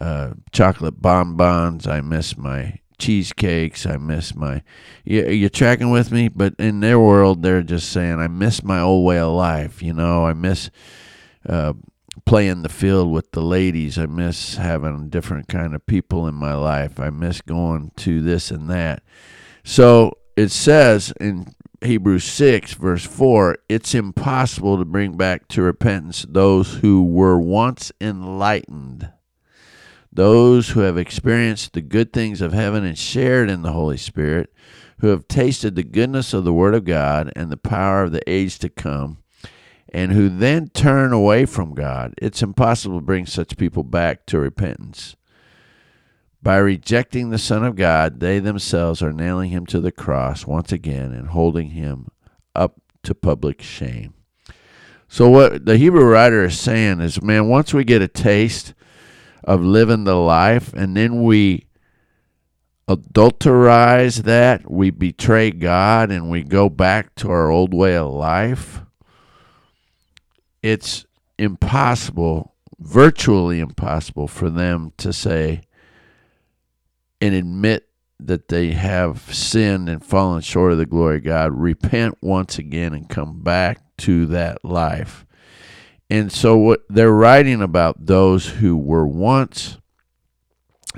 uh, 0.00 0.32
chocolate 0.52 1.00
bonbons. 1.00 1.86
I 1.86 2.00
miss 2.00 2.36
my 2.36 2.80
cheesecakes. 2.98 3.86
I 3.86 3.96
miss 3.96 4.34
my. 4.34 4.62
You, 5.04 5.28
you're 5.28 5.50
tracking 5.50 5.90
with 5.90 6.12
me, 6.12 6.28
but 6.28 6.54
in 6.58 6.80
their 6.80 6.98
world, 6.98 7.42
they're 7.42 7.62
just 7.62 7.90
saying, 7.90 8.18
"I 8.18 8.28
miss 8.28 8.62
my 8.62 8.80
old 8.80 9.04
way 9.04 9.18
of 9.18 9.32
life." 9.32 9.82
You 9.82 9.92
know, 9.92 10.24
I 10.24 10.32
miss 10.32 10.70
uh, 11.48 11.74
playing 12.24 12.62
the 12.62 12.68
field 12.68 13.10
with 13.10 13.32
the 13.32 13.42
ladies. 13.42 13.98
I 13.98 14.06
miss 14.06 14.56
having 14.56 15.08
different 15.08 15.48
kind 15.48 15.74
of 15.74 15.86
people 15.86 16.26
in 16.26 16.34
my 16.34 16.54
life. 16.54 17.00
I 17.00 17.10
miss 17.10 17.40
going 17.40 17.92
to 17.98 18.22
this 18.22 18.50
and 18.50 18.70
that. 18.70 19.02
So 19.64 20.18
it 20.36 20.50
says 20.50 21.12
in 21.20 21.54
Hebrews 21.82 22.24
6, 22.24 22.74
verse 22.74 23.04
4, 23.04 23.58
it's 23.68 23.94
impossible 23.94 24.78
to 24.78 24.84
bring 24.84 25.16
back 25.16 25.48
to 25.48 25.62
repentance 25.62 26.24
those 26.28 26.74
who 26.74 27.04
were 27.04 27.38
once 27.38 27.92
enlightened 28.00 29.10
those 30.12 30.70
who 30.70 30.80
have 30.80 30.98
experienced 30.98 31.72
the 31.72 31.80
good 31.80 32.12
things 32.12 32.40
of 32.40 32.52
heaven 32.52 32.84
and 32.84 32.98
shared 32.98 33.48
in 33.48 33.62
the 33.62 33.72
Holy 33.72 33.96
Spirit, 33.96 34.52
who 35.00 35.08
have 35.08 35.26
tasted 35.26 35.74
the 35.74 35.82
goodness 35.82 36.34
of 36.34 36.44
the 36.44 36.52
Word 36.52 36.74
of 36.74 36.84
God 36.84 37.32
and 37.34 37.50
the 37.50 37.56
power 37.56 38.02
of 38.02 38.12
the 38.12 38.28
age 38.30 38.58
to 38.58 38.68
come, 38.68 39.18
and 39.88 40.12
who 40.12 40.28
then 40.28 40.68
turn 40.68 41.12
away 41.12 41.46
from 41.46 41.74
God. 41.74 42.14
It's 42.18 42.42
impossible 42.42 42.98
to 42.98 43.04
bring 43.04 43.26
such 43.26 43.56
people 43.56 43.82
back 43.82 44.26
to 44.26 44.38
repentance. 44.38 45.16
By 46.42 46.56
rejecting 46.56 47.30
the 47.30 47.38
Son 47.38 47.64
of 47.64 47.76
God, 47.76 48.20
they 48.20 48.38
themselves 48.38 49.02
are 49.02 49.12
nailing 49.12 49.50
him 49.50 49.64
to 49.66 49.80
the 49.80 49.92
cross 49.92 50.46
once 50.46 50.72
again 50.72 51.12
and 51.12 51.28
holding 51.28 51.70
him 51.70 52.08
up 52.54 52.80
to 53.04 53.14
public 53.14 53.62
shame. 53.62 54.14
So, 55.08 55.28
what 55.28 55.66
the 55.66 55.76
Hebrew 55.76 56.04
writer 56.04 56.44
is 56.44 56.58
saying 56.58 57.00
is, 57.00 57.22
man, 57.22 57.48
once 57.48 57.72
we 57.72 57.84
get 57.84 58.02
a 58.02 58.08
taste 58.08 58.74
of 59.44 59.60
living 59.62 60.04
the 60.04 60.14
life 60.16 60.72
and 60.72 60.96
then 60.96 61.22
we 61.22 61.66
adulterize 62.88 64.22
that, 64.24 64.70
we 64.70 64.90
betray 64.90 65.50
God 65.50 66.10
and 66.10 66.30
we 66.30 66.42
go 66.42 66.68
back 66.68 67.14
to 67.16 67.30
our 67.30 67.50
old 67.50 67.72
way 67.72 67.96
of 67.96 68.10
life, 68.12 68.80
it's 70.62 71.06
impossible, 71.38 72.54
virtually 72.78 73.60
impossible 73.60 74.28
for 74.28 74.50
them 74.50 74.92
to 74.98 75.12
say 75.12 75.62
and 77.20 77.34
admit 77.34 77.88
that 78.18 78.48
they 78.48 78.72
have 78.72 79.34
sinned 79.34 79.88
and 79.88 80.04
fallen 80.04 80.40
short 80.40 80.72
of 80.72 80.78
the 80.78 80.86
glory 80.86 81.16
of 81.16 81.24
God, 81.24 81.52
repent 81.52 82.16
once 82.20 82.58
again 82.58 82.94
and 82.94 83.08
come 83.08 83.40
back 83.40 83.80
to 83.98 84.26
that 84.26 84.64
life. 84.64 85.24
And 86.12 86.30
so 86.30 86.58
what 86.58 86.82
they're 86.90 87.10
writing 87.10 87.62
about 87.62 88.04
those 88.04 88.46
who 88.46 88.76
were 88.76 89.06
once 89.06 89.78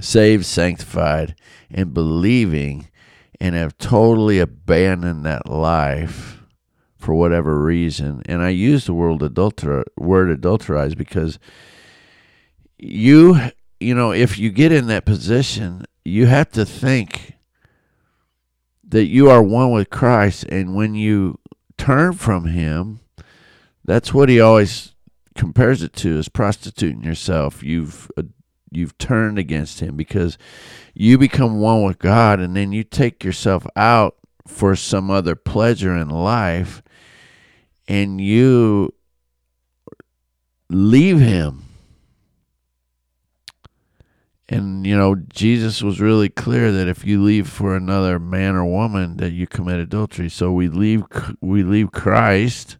saved, 0.00 0.44
sanctified, 0.44 1.37
and 1.71 1.94
believing, 1.94 2.88
and 3.40 3.54
have 3.54 3.78
totally 3.78 4.40
abandoned 4.40 5.25
that 5.25 5.49
life 5.49 6.42
for 6.97 7.14
whatever 7.14 7.62
reason. 7.62 8.23
And 8.26 8.42
I 8.42 8.49
use 8.49 8.87
the 8.87 8.92
word 8.92 9.21
adulter 9.21 9.85
word 9.97 10.37
adulterize 10.37 10.97
because 10.97 11.38
you 12.76 13.38
you 13.78 13.94
know, 13.94 14.11
if 14.11 14.37
you 14.37 14.50
get 14.50 14.73
in 14.73 14.88
that 14.88 15.04
position, 15.04 15.85
you 16.04 16.26
have 16.26 16.50
to 16.50 16.66
think 16.66 17.35
that 18.83 19.04
you 19.04 19.30
are 19.30 19.44
one 19.44 19.71
with 19.71 19.90
Christ 19.90 20.44
and 20.49 20.75
when 20.75 20.97
you 20.97 21.38
turn 21.78 22.14
from 22.14 22.47
him, 22.47 22.99
that's 23.85 24.12
what 24.12 24.28
he 24.28 24.40
always 24.40 24.94
compares 25.35 25.83
it 25.83 25.93
to 25.95 26.19
is 26.19 26.29
prostituting 26.29 27.03
yourself. 27.03 27.62
You've 27.62 28.11
uh, 28.17 28.23
you've 28.71 28.97
turned 28.99 29.38
against 29.38 29.81
him 29.81 29.97
because 29.97 30.37
you 30.95 31.19
become 31.19 31.61
one 31.61 31.83
with 31.85 31.99
God 31.99 32.41
and 32.41 32.57
then 32.57 32.73
you 32.73 32.85
take 32.85 33.25
yourself 33.25 33.67
out 33.76 34.17
for 34.47 34.76
some 34.76 35.11
other 35.11 35.35
pleasure 35.35 35.97
in 35.97 36.09
life 36.09 36.83
and 37.88 38.21
you 38.21 38.93
leave 40.69 41.21
him. 41.21 41.64
And 44.49 44.87
you 44.87 44.97
know, 44.97 45.14
Jesus 45.14 45.83
was 45.83 46.00
really 46.00 46.29
clear 46.29 46.71
that 46.71 46.88
if 46.88 47.05
you 47.05 47.23
leave 47.23 47.49
for 47.49 47.75
another 47.75 48.19
man 48.19 48.55
or 48.55 48.64
woman 48.64 49.17
that 49.17 49.33
you 49.33 49.47
commit 49.47 49.81
adultery. 49.81 50.29
So 50.29 50.53
we 50.53 50.69
leave 50.69 51.05
we 51.41 51.62
leave 51.62 51.93
Christ 51.93 52.76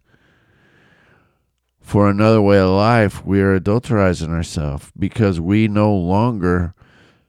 for 1.94 2.10
another 2.10 2.42
way 2.42 2.58
of 2.58 2.70
life, 2.70 3.24
we 3.24 3.40
are 3.40 3.54
adulterizing 3.54 4.32
ourselves 4.32 4.90
because 4.98 5.40
we 5.40 5.68
no 5.68 5.94
longer 5.94 6.74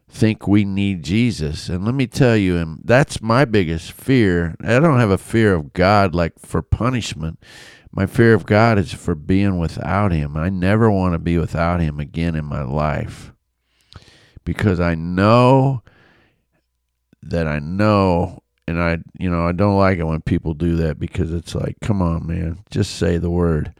think 0.10 0.48
we 0.48 0.65
need 0.65 1.03
Jesus. 1.03 1.69
And 1.69 1.86
let 1.86 1.93
me 1.93 2.07
tell 2.07 2.36
you, 2.36 2.57
and 2.57 2.81
that's 2.84 3.22
my 3.22 3.45
biggest 3.45 3.91
fear. 3.91 4.55
I 4.62 4.79
don't 4.79 5.00
have 5.00 5.12
a 5.12 5.19
fear 5.19 5.53
of 5.53 5.74
God 5.74 6.15
like 6.15 6.39
for 6.39 6.63
punishment. 6.63 7.38
My 7.91 8.07
fear 8.07 8.34
of 8.34 8.48
God 8.48 8.79
is 8.79 8.91
for 8.91 9.13
being 9.13 9.60
without 9.60 10.12
Him. 10.12 10.36
I 10.36 10.50
never 10.50 10.89
want 10.89 11.13
to 11.13 11.19
be 11.19 11.38
without 11.38 11.79
Him 11.79 12.00
again 12.00 12.34
in 12.34 12.45
my 12.45 12.63
life 12.63 13.34
because 14.45 14.79
I 14.79 14.95
know 14.95 15.84
that 17.22 17.45
I 17.45 17.60
know 17.60 18.41
and 18.67 18.81
I 18.81 18.98
you 19.19 19.29
know 19.29 19.45
I 19.48 19.51
don't 19.51 19.77
like 19.77 20.00
it 20.00 20.05
when 20.05 20.22
people 20.22 20.55
do 20.55 20.75
that 20.77 20.98
because 20.98 21.31
it's 21.31 21.53
like 21.53 21.75
come 21.81 22.01
on 22.01 22.25
man 22.25 22.63
just 22.72 22.95
say 22.95 23.19
the 23.19 23.29
word 23.29 23.75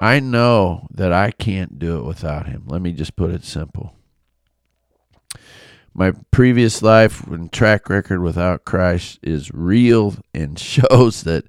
I 0.00 0.20
know 0.20 0.86
that 0.92 1.12
I 1.12 1.30
can't 1.30 1.78
do 1.78 1.98
it 1.98 2.04
without 2.04 2.46
him. 2.46 2.64
Let 2.66 2.80
me 2.80 2.92
just 2.92 3.16
put 3.16 3.30
it 3.30 3.44
simple. 3.44 3.94
My 5.92 6.12
previous 6.30 6.82
life 6.82 7.26
and 7.26 7.52
track 7.52 7.90
record 7.90 8.22
without 8.22 8.64
Christ 8.64 9.18
is 9.22 9.52
real 9.52 10.14
and 10.32 10.58
shows 10.58 11.24
that 11.24 11.44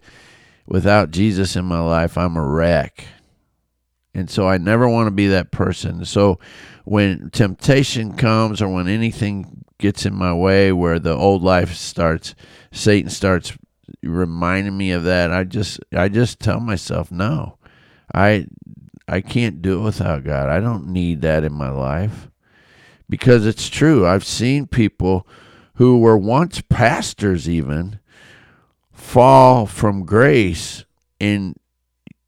without 0.65 1.11
Jesus 1.11 1.55
in 1.55 1.65
my 1.65 1.79
life, 1.79 2.17
I'm 2.17 2.35
a 2.35 2.45
wreck. 2.45 3.05
And 4.13 4.29
so 4.29 4.47
I 4.49 4.57
never 4.57 4.89
want 4.89 5.07
to 5.07 5.11
be 5.11 5.27
that 5.27 5.51
person. 5.51 6.03
So 6.03 6.37
when 6.83 7.29
temptation 7.29 8.17
comes 8.17 8.61
or 8.61 8.67
when 8.67 8.89
anything 8.89 9.63
gets 9.77 10.05
in 10.05 10.13
my 10.13 10.33
way 10.33 10.73
where 10.73 10.99
the 10.99 11.15
old 11.15 11.43
life 11.43 11.73
starts, 11.75 12.35
Satan 12.73 13.09
starts 13.09 13.57
reminding 14.03 14.77
me 14.77 14.91
of 14.91 15.03
that, 15.03 15.31
I 15.31 15.45
just 15.45 15.79
I 15.93 16.09
just 16.09 16.39
tell 16.39 16.59
myself 16.59 17.11
no. 17.11 17.57
I 18.13 18.47
I 19.07 19.21
can't 19.21 19.61
do 19.61 19.79
it 19.79 19.83
without 19.83 20.23
God. 20.23 20.49
I 20.49 20.59
don't 20.59 20.87
need 20.87 21.21
that 21.21 21.43
in 21.43 21.53
my 21.53 21.69
life. 21.69 22.29
Because 23.09 23.45
it's 23.45 23.67
true. 23.67 24.07
I've 24.07 24.23
seen 24.23 24.67
people 24.67 25.27
who 25.75 25.99
were 25.99 26.17
once 26.17 26.61
pastors 26.61 27.49
even 27.49 27.99
fall 28.93 29.65
from 29.65 30.05
grace 30.05 30.85
and 31.19 31.57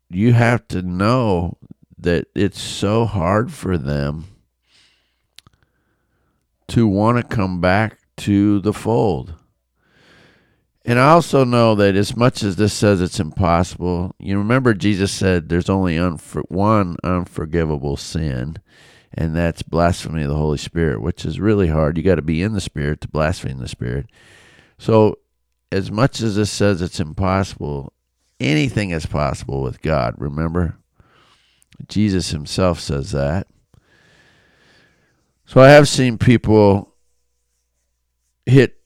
you 0.10 0.34
have 0.34 0.68
to 0.70 0.82
know 0.82 1.58
that 1.98 2.28
it's 2.36 2.62
so 2.62 3.06
hard 3.06 3.52
for 3.52 3.78
them 3.78 4.26
to 6.68 6.88
want 6.88 7.18
to 7.18 7.36
come 7.36 7.62
back 7.62 7.98
to 8.18 8.60
the 8.60 8.74
fold. 8.74 9.36
And 10.86 11.00
I 11.00 11.12
also 11.12 11.46
know 11.46 11.76
that 11.76 11.96
as 11.96 12.16
much 12.16 12.44
as 12.44 12.58
this 12.58 12.74
says 12.74 13.00
it's 13.00 13.20
impossible, 13.20 14.16
you 14.20 14.38
remember 14.38 14.74
Jesus 14.74 15.14
said 15.14 15.48
there's 15.48 15.70
only 15.70 15.96
unfor- 15.96 16.50
one 16.50 16.98
unforgivable 17.04 17.96
sin, 17.96 18.58
and 19.14 19.34
that's 19.34 19.62
blasphemy 19.62 20.24
of 20.24 20.30
the 20.30 20.36
Holy 20.36 20.58
Spirit, 20.58 21.02
which 21.02 21.24
is 21.24 21.40
really 21.40 21.70
hard. 21.70 21.98
You 21.98 22.04
got 22.04 22.16
to 22.16 22.22
be 22.22 22.42
in 22.42 22.52
the 22.52 22.60
Spirit 22.60 23.00
to 23.02 23.08
blaspheme 23.08 23.60
the 23.60 23.68
Spirit. 23.70 24.08
So, 24.78 25.20
as 25.72 25.90
much 25.90 26.20
as 26.20 26.36
this 26.36 26.52
says 26.52 26.82
it's 26.82 27.00
impossible, 27.00 27.94
anything 28.42 28.90
is 28.90 29.06
possible 29.06 29.62
with 29.62 29.82
God, 29.82 30.16
remember? 30.18 30.78
Jesus 31.88 32.32
himself 32.32 32.82
says 32.82 33.12
that. 33.12 33.48
So, 35.46 35.62
I 35.62 35.70
have 35.70 35.88
seen 35.88 36.18
people 36.18 36.94
hit 38.46 38.83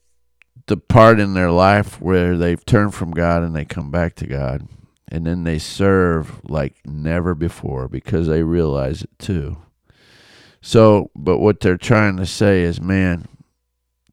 the 0.68 0.78
part 0.78 1.20
in 1.20 1.34
their 1.34 1.52
life 1.52 2.00
where 2.00 2.38
they've 2.38 2.66
turned 2.66 2.94
from 2.94 3.12
God 3.12 3.42
and 3.42 3.56
they 3.56 3.66
come 3.66 3.90
back 3.90 4.16
to 4.16 4.28
God. 4.28 4.68
And 5.10 5.26
then 5.26 5.46
they 5.46 5.58
serve 5.58 6.42
like 6.44 6.76
never 6.86 7.34
before 7.34 7.88
because 7.88 8.28
they 8.28 8.44
realize 8.44 9.04
it 9.04 9.18
too. 9.18 9.58
So, 10.62 11.12
but 11.16 11.38
what 11.38 11.62
they're 11.62 11.78
trying 11.78 12.18
to 12.18 12.26
say 12.26 12.64
is, 12.64 12.82
man, 12.82 13.26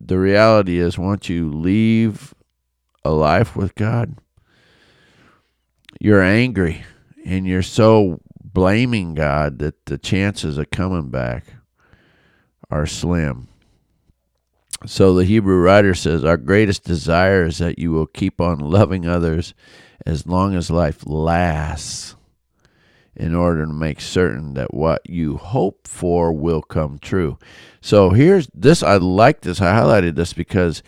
the 0.00 0.18
reality 0.18 0.78
is 0.78 0.96
once 0.96 1.28
you 1.28 1.50
leave 1.50 2.32
a 3.04 3.10
life 3.10 3.56
with 3.56 3.74
God, 3.74 4.18
you're 6.00 6.22
angry 6.22 6.84
and 7.26 7.44
you're 7.44 7.62
so 7.62 8.20
blaming 8.40 9.14
God 9.14 9.58
that 9.58 9.86
the 9.86 9.98
chances 9.98 10.58
of 10.58 10.70
coming 10.70 11.10
back 11.10 11.46
are 12.70 12.86
slim. 12.86 13.48
So 14.86 15.14
the 15.14 15.24
Hebrew 15.24 15.58
writer 15.58 15.94
says, 15.94 16.24
Our 16.24 16.36
greatest 16.36 16.84
desire 16.84 17.46
is 17.46 17.58
that 17.58 17.78
you 17.78 17.92
will 17.92 18.06
keep 18.06 18.40
on 18.40 18.58
loving 18.58 19.06
others 19.06 19.54
as 20.04 20.26
long 20.26 20.54
as 20.54 20.70
life 20.70 21.06
lasts, 21.06 22.16
in 23.16 23.34
order 23.34 23.64
to 23.64 23.72
make 23.72 24.00
certain 24.00 24.54
that 24.54 24.74
what 24.74 25.08
you 25.08 25.36
hope 25.36 25.88
for 25.88 26.32
will 26.32 26.60
come 26.60 26.98
true. 26.98 27.38
So 27.80 28.10
here's 28.10 28.48
this. 28.52 28.82
I 28.82 28.96
like 28.96 29.40
this. 29.40 29.60
I 29.60 29.72
highlighted 29.72 30.16
this 30.16 30.32
because 30.32 30.82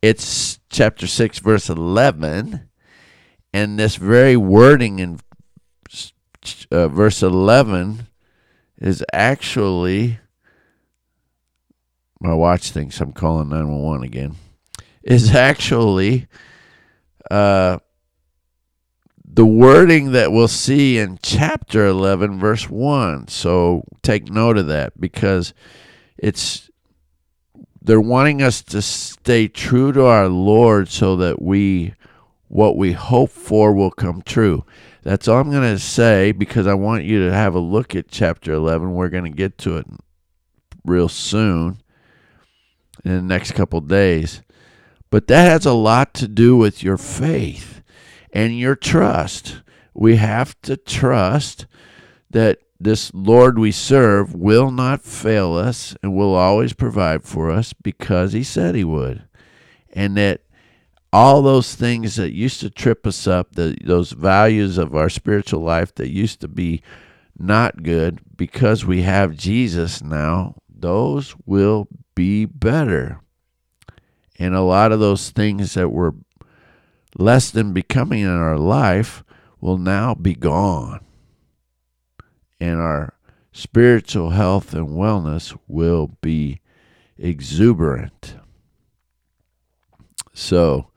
it's 0.00 0.58
chapter 0.70 1.06
6, 1.06 1.38
verse 1.40 1.68
11. 1.68 2.68
And 3.52 3.78
this 3.78 3.96
very 3.96 4.36
wording 4.36 4.98
in 4.98 5.20
uh, 6.70 6.88
verse 6.88 7.22
11 7.22 8.06
is 8.78 9.04
actually 9.12 10.18
my 12.22 12.32
watch 12.32 12.70
thinks 12.70 13.00
I'm 13.00 13.12
calling 13.12 13.48
911 13.48 14.04
again, 14.04 14.36
is 15.02 15.34
actually 15.34 16.28
uh, 17.30 17.78
the 19.24 19.44
wording 19.44 20.12
that 20.12 20.30
we'll 20.30 20.46
see 20.46 20.98
in 20.98 21.18
chapter 21.22 21.84
11, 21.84 22.38
verse 22.38 22.70
1. 22.70 23.26
So 23.26 23.82
take 24.02 24.30
note 24.30 24.56
of 24.56 24.68
that 24.68 25.00
because 25.00 25.52
it's 26.16 26.70
they're 27.84 28.00
wanting 28.00 28.40
us 28.40 28.62
to 28.62 28.80
stay 28.80 29.48
true 29.48 29.90
to 29.92 30.04
our 30.04 30.28
Lord 30.28 30.88
so 30.88 31.16
that 31.16 31.42
we 31.42 31.94
what 32.46 32.76
we 32.76 32.92
hope 32.92 33.30
for 33.30 33.72
will 33.72 33.90
come 33.90 34.22
true. 34.22 34.64
That's 35.02 35.26
all 35.26 35.40
I'm 35.40 35.50
going 35.50 35.62
to 35.62 35.78
say 35.80 36.30
because 36.30 36.68
I 36.68 36.74
want 36.74 37.02
you 37.02 37.26
to 37.26 37.34
have 37.34 37.56
a 37.56 37.60
look 37.60 37.96
at 37.96 38.06
chapter 38.06 38.52
11. 38.52 38.92
We're 38.92 39.08
going 39.08 39.24
to 39.24 39.30
get 39.30 39.58
to 39.58 39.78
it 39.78 39.86
real 40.84 41.08
soon 41.08 41.81
in 43.04 43.14
the 43.14 43.22
next 43.22 43.52
couple 43.52 43.80
days. 43.80 44.42
But 45.10 45.26
that 45.26 45.44
has 45.44 45.66
a 45.66 45.74
lot 45.74 46.14
to 46.14 46.28
do 46.28 46.56
with 46.56 46.82
your 46.82 46.96
faith 46.96 47.82
and 48.32 48.58
your 48.58 48.76
trust. 48.76 49.60
We 49.94 50.16
have 50.16 50.60
to 50.62 50.76
trust 50.76 51.66
that 52.30 52.60
this 52.80 53.12
Lord 53.14 53.58
we 53.58 53.70
serve 53.72 54.34
will 54.34 54.70
not 54.70 55.02
fail 55.02 55.54
us 55.54 55.94
and 56.02 56.14
will 56.14 56.34
always 56.34 56.72
provide 56.72 57.24
for 57.24 57.50
us 57.50 57.72
because 57.72 58.32
he 58.32 58.42
said 58.42 58.74
he 58.74 58.84
would. 58.84 59.24
And 59.92 60.16
that 60.16 60.40
all 61.12 61.42
those 61.42 61.74
things 61.74 62.16
that 62.16 62.32
used 62.32 62.60
to 62.60 62.70
trip 62.70 63.06
us 63.06 63.26
up, 63.26 63.54
the, 63.54 63.76
those 63.84 64.12
values 64.12 64.78
of 64.78 64.96
our 64.96 65.10
spiritual 65.10 65.60
life 65.60 65.94
that 65.96 66.08
used 66.08 66.40
to 66.40 66.48
be 66.48 66.82
not 67.38 67.82
good, 67.82 68.20
because 68.36 68.84
we 68.84 69.02
have 69.02 69.36
Jesus 69.36 70.02
now, 70.02 70.56
those 70.68 71.36
will 71.44 71.86
be 72.14 72.44
better. 72.44 73.20
And 74.38 74.54
a 74.54 74.62
lot 74.62 74.92
of 74.92 75.00
those 75.00 75.30
things 75.30 75.74
that 75.74 75.90
were 75.90 76.14
less 77.16 77.50
than 77.50 77.72
becoming 77.72 78.20
in 78.20 78.28
our 78.28 78.58
life 78.58 79.22
will 79.60 79.78
now 79.78 80.14
be 80.14 80.34
gone. 80.34 81.00
And 82.60 82.80
our 82.80 83.14
spiritual 83.52 84.30
health 84.30 84.74
and 84.74 84.88
wellness 84.88 85.56
will 85.68 86.16
be 86.20 86.60
exuberant. 87.18 88.36
So 90.32 90.88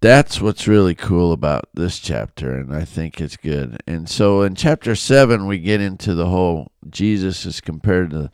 that's 0.00 0.38
what's 0.38 0.68
really 0.68 0.94
cool 0.94 1.32
about 1.32 1.70
this 1.72 1.98
chapter, 1.98 2.54
and 2.58 2.76
I 2.76 2.84
think 2.84 3.22
it's 3.22 3.38
good. 3.38 3.82
And 3.86 4.06
so 4.06 4.42
in 4.42 4.54
chapter 4.54 4.94
seven, 4.94 5.46
we 5.46 5.58
get 5.58 5.80
into 5.80 6.14
the 6.14 6.26
whole 6.26 6.72
Jesus 6.90 7.46
is 7.46 7.62
compared 7.62 8.10
to 8.10 8.30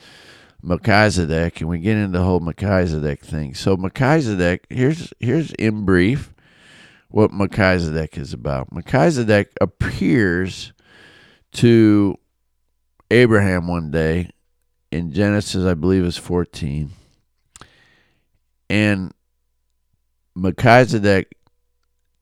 Melchizedek, 0.62 1.60
and 1.60 1.70
we 1.70 1.78
get 1.78 1.96
into 1.96 2.18
the 2.18 2.24
whole 2.24 2.40
Melchizedek 2.40 3.22
thing. 3.24 3.54
So 3.54 3.76
Melchizedek, 3.76 4.66
here's 4.68 5.12
here's 5.18 5.52
in 5.52 5.84
brief 5.84 6.32
what 7.08 7.32
Melchizedek 7.32 8.16
is 8.18 8.32
about. 8.32 8.72
Melchizedek 8.72 9.52
appears 9.60 10.72
to 11.52 12.16
Abraham 13.10 13.66
one 13.66 13.90
day 13.90 14.30
in 14.90 15.12
Genesis, 15.12 15.64
I 15.64 15.74
believe, 15.74 16.04
is 16.04 16.16
14. 16.16 16.90
And 18.68 19.12
Melchizedek, 20.34 21.36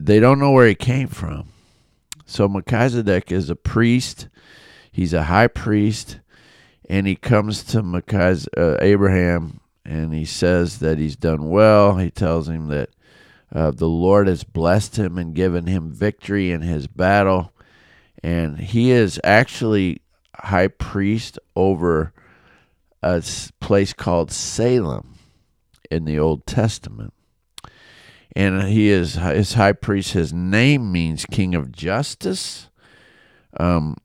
they 0.00 0.20
don't 0.20 0.38
know 0.38 0.52
where 0.52 0.66
he 0.66 0.74
came 0.74 1.08
from. 1.08 1.48
So 2.24 2.48
Melchizedek 2.48 3.32
is 3.32 3.50
a 3.50 3.56
priest. 3.56 4.28
He's 4.90 5.12
a 5.12 5.24
high 5.24 5.46
priest, 5.46 6.20
and 6.88 7.06
he 7.06 7.14
comes 7.14 7.62
to 7.64 8.02
uh, 8.56 8.76
Abraham 8.80 9.60
and 9.84 10.12
he 10.12 10.24
says 10.24 10.78
that 10.78 10.98
he's 10.98 11.16
done 11.16 11.48
well. 11.50 11.96
He 11.96 12.10
tells 12.10 12.48
him 12.48 12.68
that 12.68 12.90
uh, 13.54 13.70
the 13.70 13.88
Lord 13.88 14.26
has 14.26 14.42
blessed 14.42 14.98
him 14.98 15.18
and 15.18 15.34
given 15.34 15.66
him 15.66 15.92
victory 15.92 16.50
in 16.50 16.62
his 16.62 16.86
battle, 16.86 17.52
and 18.22 18.58
he 18.58 18.90
is 18.90 19.20
actually 19.24 20.02
high 20.34 20.68
priest 20.68 21.38
over 21.56 22.12
a 23.02 23.22
place 23.60 23.92
called 23.92 24.30
Salem 24.30 25.14
in 25.90 26.04
the 26.04 26.18
Old 26.18 26.46
Testament. 26.46 27.12
And 28.36 28.64
he 28.64 28.88
is 28.88 29.14
his 29.14 29.54
high 29.54 29.72
priest. 29.72 30.12
His 30.12 30.32
name 30.32 30.92
means 30.92 31.24
King 31.26 31.54
of 31.54 31.72
Justice. 31.72 32.68
Um, 33.58 33.96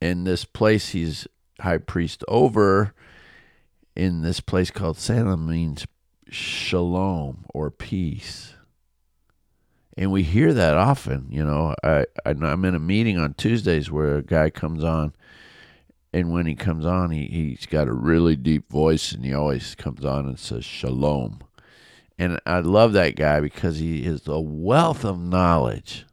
in 0.00 0.24
this 0.24 0.44
place, 0.44 0.90
he's 0.90 1.26
high 1.60 1.78
priest 1.78 2.24
over. 2.28 2.94
In 3.96 4.22
this 4.22 4.40
place 4.40 4.70
called 4.70 4.98
Salem 4.98 5.48
means 5.48 5.86
shalom 6.28 7.44
or 7.54 7.70
peace. 7.70 8.54
And 9.96 10.10
we 10.10 10.24
hear 10.24 10.52
that 10.52 10.76
often. 10.76 11.28
You 11.30 11.44
know, 11.44 11.74
I, 11.84 12.06
I 12.26 12.30
I'm 12.30 12.64
in 12.64 12.74
a 12.74 12.80
meeting 12.80 13.18
on 13.18 13.34
Tuesdays 13.34 13.90
where 13.90 14.16
a 14.16 14.22
guy 14.22 14.50
comes 14.50 14.82
on 14.82 15.14
and 16.14 16.32
when 16.32 16.46
he 16.46 16.54
comes 16.54 16.86
on, 16.86 17.10
he, 17.10 17.26
he's 17.26 17.66
got 17.66 17.88
a 17.88 17.92
really 17.92 18.36
deep 18.36 18.70
voice, 18.70 19.10
and 19.10 19.24
he 19.24 19.34
always 19.34 19.74
comes 19.74 20.04
on 20.04 20.28
and 20.28 20.38
says 20.38 20.64
shalom. 20.64 21.40
And 22.16 22.38
I 22.46 22.60
love 22.60 22.92
that 22.92 23.16
guy 23.16 23.40
because 23.40 23.78
he 23.78 24.04
is 24.04 24.28
a 24.28 24.38
wealth 24.38 25.04
of 25.04 25.18
knowledge. 25.18 26.06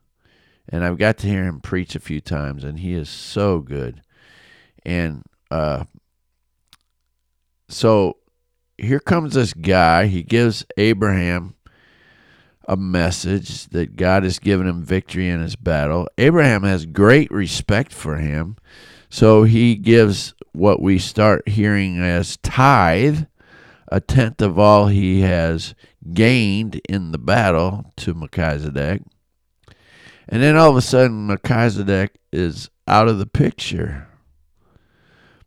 And 0.72 0.84
I've 0.86 0.98
got 0.98 1.18
to 1.20 1.28
hear 1.28 1.44
him 1.44 1.60
preach 1.60 1.96
a 1.96 2.00
few 2.00 2.22
times, 2.22 2.64
and 2.64 2.80
he 2.80 2.94
is 2.94 3.10
so 3.10 3.60
good. 3.60 4.02
And 4.86 5.24
uh, 5.50 5.84
so 7.68 8.18
here 8.78 9.00
comes 9.00 9.34
this 9.34 9.54
guy. 9.54 10.08
He 10.08 10.24
gives 10.24 10.66
Abraham 10.78 11.56
a 12.68 12.78
message 12.78 13.66
that 13.68 13.98
God 13.98 14.24
has 14.24 14.40
given 14.40 14.68
him 14.68 14.84
victory 14.84 15.30
in 15.30 15.42
his 15.42 15.56
battle. 15.56 16.08
Abraham 16.18 16.64
has 16.64 16.86
great 16.86 17.30
respect 17.32 17.92
for 17.92 18.18
him. 18.18 18.56
So 19.10 19.44
he 19.44 19.76
gives 19.76 20.34
what 20.54 20.82
we 20.82 20.98
start 20.98 21.48
hearing 21.50 22.02
as 22.02 22.38
tithe, 22.38 23.26
a 23.90 24.00
tenth 24.00 24.42
of 24.42 24.58
all 24.58 24.88
he 24.88 25.22
has 25.22 25.76
gained 26.14 26.80
in 26.88 27.12
the 27.12 27.18
battle 27.18 27.92
to 27.98 28.14
Melchizedek. 28.14 29.02
And 30.32 30.42
then 30.42 30.56
all 30.56 30.70
of 30.70 30.78
a 30.78 30.82
sudden, 30.82 31.28
Melchizedek 31.28 32.18
is 32.32 32.70
out 32.88 33.10
of 33.10 33.20
the 33.20 33.26
picture. 33.26 34.08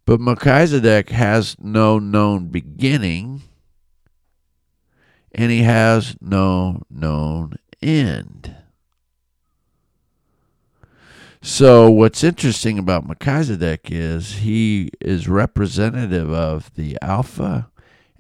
But 0.05 0.20
Melchizedek 0.20 1.09
has 1.09 1.57
no 1.59 1.99
known 1.99 2.49
beginning, 2.49 3.40
and 5.33 5.51
he 5.51 5.62
has 5.62 6.16
no 6.20 6.83
known 6.90 7.55
end. 7.81 8.55
So 11.40 11.90
what's 11.90 12.23
interesting 12.23 12.79
about 12.79 13.07
Melchizedek 13.07 13.90
is 13.90 14.37
he 14.37 14.90
is 15.01 15.29
representative 15.29 16.31
of 16.31 16.75
the 16.75 16.99
Alpha 17.01 17.70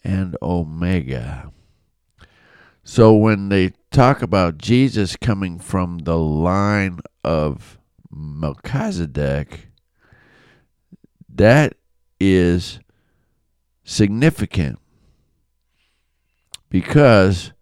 and 0.02 0.34
Omega. 0.40 1.52
So 2.84 3.14
when 3.14 3.48
they 3.48 3.72
talk 3.90 4.20
about 4.20 4.58
Jesus 4.58 5.16
coming 5.16 5.58
from 5.58 6.00
the 6.00 6.18
line 6.18 7.00
of 7.24 7.78
Melchizedek, 8.10 9.68
that 11.34 11.74
is 12.20 12.78
significant 13.84 14.78
because 16.68 17.52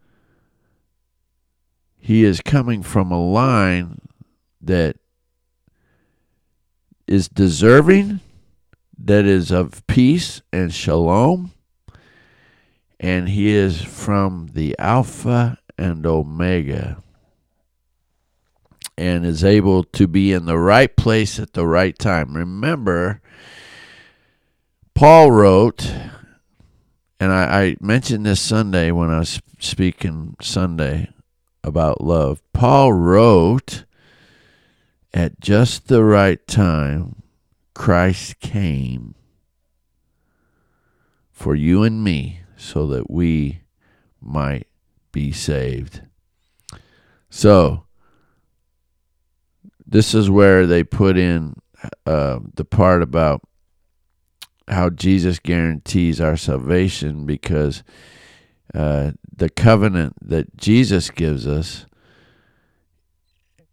he 1.98 2.24
is 2.24 2.40
coming 2.40 2.82
from 2.82 3.12
a 3.12 3.24
line 3.24 4.00
that 4.60 4.96
is 7.06 7.28
deserving, 7.28 8.18
that 8.98 9.24
is 9.24 9.52
of 9.52 9.86
peace 9.86 10.42
and 10.52 10.74
shalom, 10.74 11.52
and 13.02 13.28
he 13.28 13.50
is 13.50 13.82
from 13.82 14.50
the 14.54 14.76
Alpha 14.78 15.58
and 15.76 16.06
Omega 16.06 17.02
and 18.96 19.26
is 19.26 19.42
able 19.42 19.82
to 19.82 20.06
be 20.06 20.32
in 20.32 20.46
the 20.46 20.58
right 20.58 20.94
place 20.96 21.40
at 21.40 21.54
the 21.54 21.66
right 21.66 21.98
time. 21.98 22.36
Remember, 22.36 23.20
Paul 24.94 25.32
wrote, 25.32 25.92
and 27.18 27.32
I, 27.32 27.62
I 27.62 27.76
mentioned 27.80 28.24
this 28.24 28.40
Sunday 28.40 28.92
when 28.92 29.10
I 29.10 29.18
was 29.18 29.42
speaking 29.58 30.36
Sunday 30.40 31.08
about 31.64 32.02
love. 32.02 32.40
Paul 32.52 32.92
wrote 32.92 33.84
at 35.12 35.40
just 35.40 35.88
the 35.88 36.04
right 36.04 36.46
time, 36.46 37.22
Christ 37.74 38.38
came 38.38 39.16
for 41.32 41.56
you 41.56 41.82
and 41.82 42.04
me 42.04 42.42
so 42.56 42.86
that 42.88 43.10
we 43.10 43.62
might 44.20 44.66
be 45.10 45.32
saved. 45.32 46.02
So, 47.30 47.84
this 49.86 50.14
is 50.14 50.30
where 50.30 50.66
they 50.66 50.84
put 50.84 51.16
in 51.16 51.56
uh, 52.06 52.40
the 52.54 52.64
part 52.64 53.02
about 53.02 53.42
how 54.68 54.90
Jesus 54.90 55.38
guarantees 55.38 56.20
our 56.20 56.36
salvation 56.36 57.26
because 57.26 57.82
uh, 58.74 59.12
the 59.34 59.50
covenant 59.50 60.14
that 60.22 60.56
Jesus 60.56 61.10
gives 61.10 61.46
us 61.46 61.86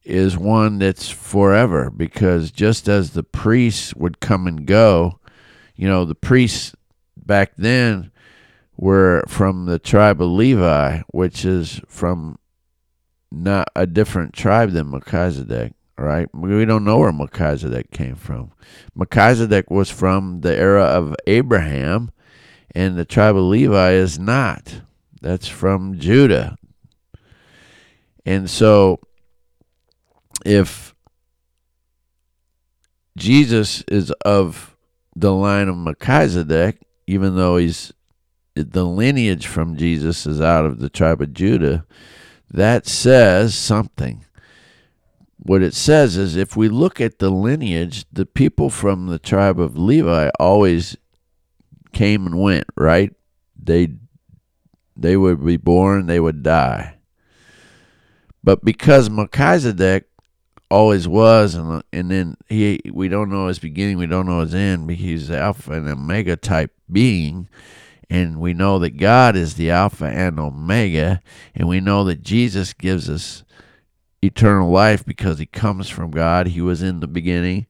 is 0.04 0.38
one 0.38 0.80
that's 0.80 1.10
forever 1.10 1.90
because 1.90 2.52
just 2.52 2.90
as 2.90 3.12
the 3.12 3.24
priests 3.24 3.96
would 3.96 4.20
come 4.20 4.48
and 4.48 4.66
go, 4.66 5.20
you 5.76 5.88
know, 5.88 6.04
the 6.04 6.16
priests 6.16 6.76
back 7.16 7.54
then 7.58 8.12
were 8.80 9.22
from 9.28 9.66
the 9.66 9.78
tribe 9.78 10.22
of 10.22 10.30
Levi, 10.30 11.02
which 11.10 11.44
is 11.44 11.82
from 11.90 12.40
not 13.30 13.68
a 13.76 13.86
different 13.86 14.34
tribe 14.34 14.72
than 14.72 14.90
Melchizedek, 14.90 15.74
right? 15.98 16.34
We 16.34 16.64
don't 16.64 16.86
know 16.86 17.00
where 17.00 17.12
Melchizedek 17.12 17.92
came 17.92 18.16
from. 18.16 18.54
Melchizedek 18.96 19.70
was 19.70 19.90
from 19.90 20.40
the 20.42 20.56
era 20.56 20.86
of 20.86 21.14
Abraham, 21.28 22.12
and 22.74 22.98
the 22.98 23.04
tribe 23.04 23.36
of 23.36 23.44
Levi 23.44 23.92
is 23.92 24.18
not. 24.18 24.82
That's 25.22 25.50
from 25.50 26.00
Judah. 26.00 26.56
And 28.26 28.50
so 28.50 29.02
if 30.46 30.96
Jesus 33.18 33.84
is 33.90 34.12
of 34.24 34.78
the 35.18 35.34
line 35.34 35.68
of 35.68 35.76
Melchizedek, 35.76 36.80
even 37.08 37.36
though 37.36 37.58
he's 37.58 37.92
the 38.64 38.86
lineage 38.86 39.48
from 39.48 39.78
Jesus 39.78 40.26
is 40.26 40.42
out 40.42 40.66
of 40.66 40.80
the 40.80 40.90
tribe 40.90 41.22
of 41.22 41.34
Judah, 41.34 41.86
that 42.52 42.88
says 42.88 43.56
something. 43.56 44.26
What 45.38 45.62
it 45.62 45.74
says 45.74 46.18
is 46.18 46.36
if 46.36 46.58
we 46.58 46.68
look 46.68 47.00
at 47.00 47.20
the 47.20 47.30
lineage, 47.30 48.06
the 48.12 48.26
people 48.26 48.70
from 48.70 49.08
the 49.08 49.20
tribe 49.20 49.60
of 49.60 49.78
Levi 49.78 50.30
always 50.40 50.98
came 51.94 52.26
and 52.26 52.40
went, 52.40 52.66
right? 52.76 53.14
They 53.62 53.94
they 54.98 55.16
would 55.16 55.46
be 55.46 55.58
born, 55.58 56.08
they 56.08 56.20
would 56.20 56.44
die. 56.44 56.96
But 58.44 58.66
because 58.66 59.10
Melchizedek 59.10 60.10
always 60.70 61.08
was, 61.08 61.56
and 61.56 61.84
and 61.92 62.12
then 62.12 62.38
he 62.48 62.82
we 62.92 63.08
don't 63.08 63.30
know 63.30 63.48
his 63.48 63.60
beginning, 63.60 63.98
we 63.98 64.08
don't 64.08 64.28
know 64.28 64.42
his 64.42 64.56
end, 64.56 64.88
but 64.88 64.98
he's 64.98 65.32
Alpha 65.32 65.74
and 65.74 65.88
Omega 65.88 66.36
type 66.36 66.72
being. 66.92 67.48
And 68.10 68.40
we 68.40 68.54
know 68.54 68.80
that 68.80 68.98
God 68.98 69.36
is 69.36 69.54
the 69.54 69.70
Alpha 69.70 70.06
and 70.06 70.40
Omega, 70.40 71.22
and 71.54 71.68
we 71.68 71.80
know 71.80 72.04
that 72.06 72.24
Jesus 72.24 72.74
gives 72.74 73.10
us 73.10 73.44
eternal 74.22 74.72
life 74.72 75.06
because 75.06 75.38
he 75.38 75.46
comes 75.46 75.90
from 75.90 76.12
God. 76.12 76.48
He 76.48 76.62
was 76.62 76.82
in 76.82 77.00
the 77.00 77.08
beginning. 77.08 77.68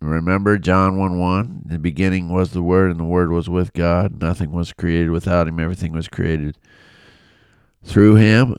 Remember 0.00 0.58
John 0.58 0.96
1 0.96 1.18
1? 1.18 1.62
The 1.66 1.78
beginning 1.78 2.30
was 2.30 2.52
the 2.52 2.62
Word, 2.62 2.90
and 2.90 2.98
the 2.98 3.04
Word 3.04 3.30
was 3.30 3.48
with 3.48 3.72
God. 3.72 4.20
Nothing 4.20 4.50
was 4.50 4.72
created 4.72 5.10
without 5.10 5.46
him, 5.46 5.60
everything 5.60 5.92
was 5.92 6.08
created 6.08 6.56
through 7.84 8.16
him. 8.16 8.56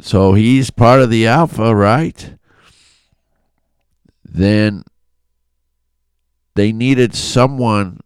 So 0.00 0.34
he's 0.34 0.70
part 0.70 1.00
of 1.00 1.10
the 1.10 1.26
Alpha, 1.26 1.74
right? 1.74 2.34
Then 4.24 4.84
they 6.54 6.72
needed 6.72 7.14
someone 7.14 8.00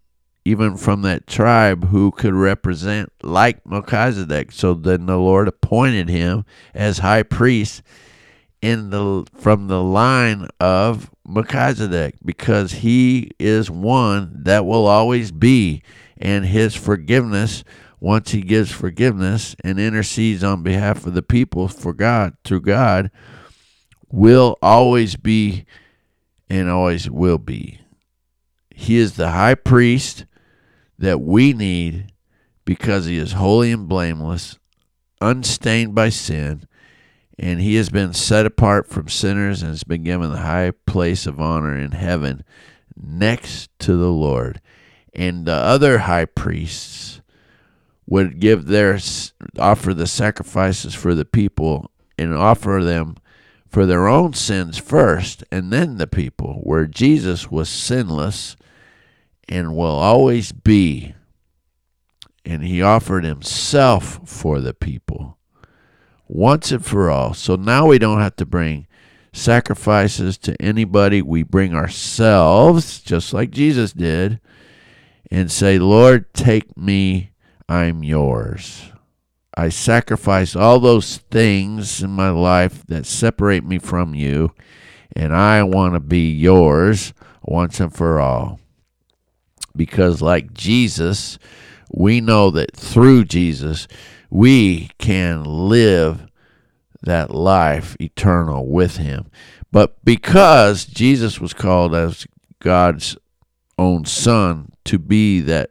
even 0.48 0.78
from 0.78 1.02
that 1.02 1.26
tribe 1.26 1.88
who 1.88 2.11
could 2.11 2.32
represent 2.32 3.12
like 3.22 3.66
Melchizedek. 3.66 4.50
So 4.50 4.72
then 4.72 5.04
the 5.04 5.18
Lord 5.18 5.46
appointed 5.46 6.08
him 6.08 6.46
as 6.74 6.98
high 6.98 7.22
priest 7.22 7.82
in 8.62 8.88
the 8.88 9.26
from 9.34 9.68
the 9.68 9.82
line 9.82 10.48
of 10.58 11.11
Melchizedek 11.26 12.14
because 12.24 12.72
he 12.72 13.30
is 13.38 13.70
one 13.70 14.32
that 14.44 14.64
will 14.64 14.87
always 14.87 15.30
be 15.30 15.82
and 16.16 16.46
his 16.46 16.74
forgiveness 16.74 17.62
once 18.00 18.30
he 18.30 18.40
gives 18.40 18.72
forgiveness 18.72 19.54
and 19.62 19.78
intercedes 19.78 20.42
on 20.42 20.62
behalf 20.62 21.06
of 21.06 21.12
the 21.12 21.22
people 21.22 21.68
for 21.68 21.92
God 21.92 22.34
through 22.42 22.62
God 22.62 23.11
will 24.11 24.56
always 24.62 25.16
be 25.16 25.66
and 26.48 26.70
always 26.70 27.11
will 27.11 27.38
be. 27.38 27.80
He 28.74 28.96
is 28.96 29.16
the 29.16 29.30
high 29.30 29.56
priest 29.56 30.24
that 30.98 31.20
we 31.20 31.52
need 31.52 32.12
because 32.64 33.06
he 33.06 33.16
is 33.16 33.32
holy 33.32 33.72
and 33.72 33.88
blameless, 33.88 34.58
unstained 35.20 35.94
by 35.94 36.08
sin, 36.08 36.66
and 37.38 37.61
he 37.61 37.76
has 37.76 37.88
been 37.88 38.12
set 38.12 38.44
apart 38.44 38.87
from 38.87 39.08
sinners 39.08 39.62
and 39.62 39.70
has 39.70 39.84
been 39.84 40.02
given 40.02 40.30
the 40.30 40.38
high 40.38 40.72
place 40.87 41.26
of 41.26 41.40
honor 41.40 41.76
in 41.76 41.92
heaven 41.92 42.44
next 43.00 43.70
to 43.78 43.96
the 43.96 44.11
Lord. 44.11 44.61
And 45.14 45.46
the 45.46 45.54
other 45.54 45.98
high 46.00 46.26
priests 46.26 47.20
would 48.06 48.40
give 48.40 48.66
their 48.66 48.98
offer 49.58 49.94
the 49.94 50.06
sacrifices 50.06 50.94
for 50.94 51.14
the 51.14 51.24
people 51.24 51.90
and 52.18 52.34
offer 52.34 52.80
them 52.82 53.16
for 53.68 53.84
their 53.87 54.08
own 54.08 54.32
sins 54.32 54.78
first 54.78 55.44
and 55.52 55.70
then 55.70 55.98
the 55.98 56.06
people 56.06 56.61
where 56.62 56.87
Jesus 56.87 57.50
was 57.50 57.68
sinless 57.68 58.56
and 59.48 59.74
will 59.74 59.87
always 59.87 60.52
be 60.52 61.14
and 62.44 62.62
he 62.62 62.80
offered 62.80 63.24
himself 63.24 64.20
for 64.24 64.61
the 64.61 64.74
people 64.74 65.38
once 66.26 66.70
and 66.70 66.84
for 66.84 67.11
all 67.11 67.34
so 67.34 67.56
now 67.56 67.87
we 67.87 67.98
don't 67.98 68.20
have 68.20 68.37
to 68.37 68.46
bring 68.46 68.87
sacrifices 69.32 70.38
to 70.38 70.61
anybody 70.61 71.22
we 71.22 71.42
bring 71.42 71.74
ourselves 71.74 73.00
just 73.00 73.32
like 73.32 73.50
Jesus 73.50 73.92
did 73.92 74.40
and 75.30 75.50
say 75.50 75.78
lord 75.78 76.32
take 76.34 76.76
me 76.76 77.30
I'm 77.68 78.02
yours. 78.02 78.92
I 79.54 79.68
sacrifice 79.68 80.56
all 80.56 80.80
those 80.80 81.18
things 81.30 82.02
in 82.02 82.11
my 82.11 82.30
life 82.30 82.87
that 82.87 83.04
separate 83.04 83.62
me 83.62 83.78
from 83.78 84.14
you, 84.14 84.54
and 85.14 85.34
I 85.34 85.62
want 85.64 85.92
to 85.92 86.00
be 86.00 86.30
yours 86.30 87.12
once 87.42 87.78
and 87.78 87.94
for 87.94 88.20
all. 88.20 88.58
Because, 89.78 90.20
like 90.20 90.52
Jesus, 90.52 91.38
we 91.90 92.20
know 92.20 92.50
that 92.50 92.76
through 92.76 93.24
Jesus, 93.24 93.88
we 94.28 94.90
can 94.98 95.44
live 95.44 96.26
that 97.02 97.34
life 97.34 97.96
eternal 98.00 98.66
with 98.66 98.96
Him. 98.96 99.30
But 99.70 100.04
because 100.04 100.84
Jesus 100.84 101.40
was 101.40 101.54
called 101.54 101.94
as 101.94 102.26
God's 102.60 103.16
own 103.78 104.04
Son 104.04 104.72
to 104.84 104.98
be 104.98 105.40
that 105.40 105.70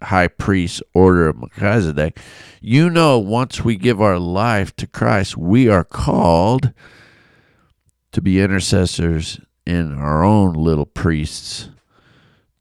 high 0.00 0.28
priest 0.28 0.82
order 0.94 1.28
of 1.28 1.36
Melchizedek, 1.36 2.18
you 2.60 2.88
know, 2.88 3.18
once 3.18 3.62
we 3.62 3.76
give 3.76 4.00
our 4.00 4.18
life 4.18 4.74
to 4.76 4.86
Christ, 4.86 5.36
we 5.36 5.68
are 5.68 5.84
called 5.84 6.72
to 8.12 8.22
be 8.22 8.40
intercessors 8.40 9.40
in 9.66 9.98
our 9.98 10.24
own 10.24 10.54
little 10.54 10.86
priests 10.86 11.68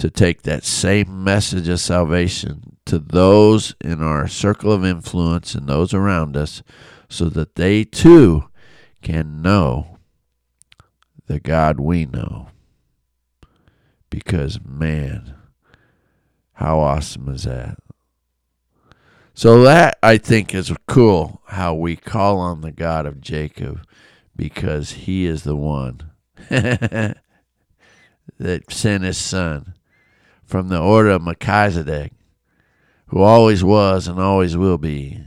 to 0.01 0.09
take 0.09 0.41
that 0.41 0.63
same 0.63 1.23
message 1.23 1.67
of 1.67 1.79
salvation 1.79 2.75
to 2.87 2.97
those 2.97 3.75
in 3.79 4.01
our 4.01 4.27
circle 4.27 4.71
of 4.71 4.83
influence 4.83 5.53
and 5.53 5.69
those 5.69 5.93
around 5.93 6.35
us 6.35 6.63
so 7.07 7.29
that 7.29 7.53
they 7.53 7.83
too 7.83 8.45
can 9.03 9.43
know 9.43 9.99
the 11.27 11.39
God 11.39 11.79
we 11.79 12.07
know. 12.07 12.47
Because, 14.09 14.59
man, 14.65 15.35
how 16.53 16.79
awesome 16.79 17.29
is 17.29 17.43
that? 17.43 17.77
So 19.35 19.61
that 19.61 19.99
I 20.01 20.17
think 20.17 20.55
is 20.55 20.73
cool 20.87 21.43
how 21.45 21.75
we 21.75 21.95
call 21.95 22.39
on 22.39 22.61
the 22.61 22.71
God 22.71 23.05
of 23.05 23.21
Jacob 23.21 23.85
because 24.35 24.93
he 24.93 25.27
is 25.27 25.43
the 25.43 25.55
one 25.55 26.09
that 26.49 27.17
sent 28.67 29.03
his 29.03 29.19
son 29.19 29.75
from 30.51 30.67
the 30.67 30.79
order 30.79 31.09
of 31.09 31.23
Melchizedek, 31.23 32.11
who 33.07 33.21
always 33.21 33.63
was 33.63 34.07
and 34.07 34.19
always 34.19 34.55
will 34.55 34.77
be, 34.77 35.23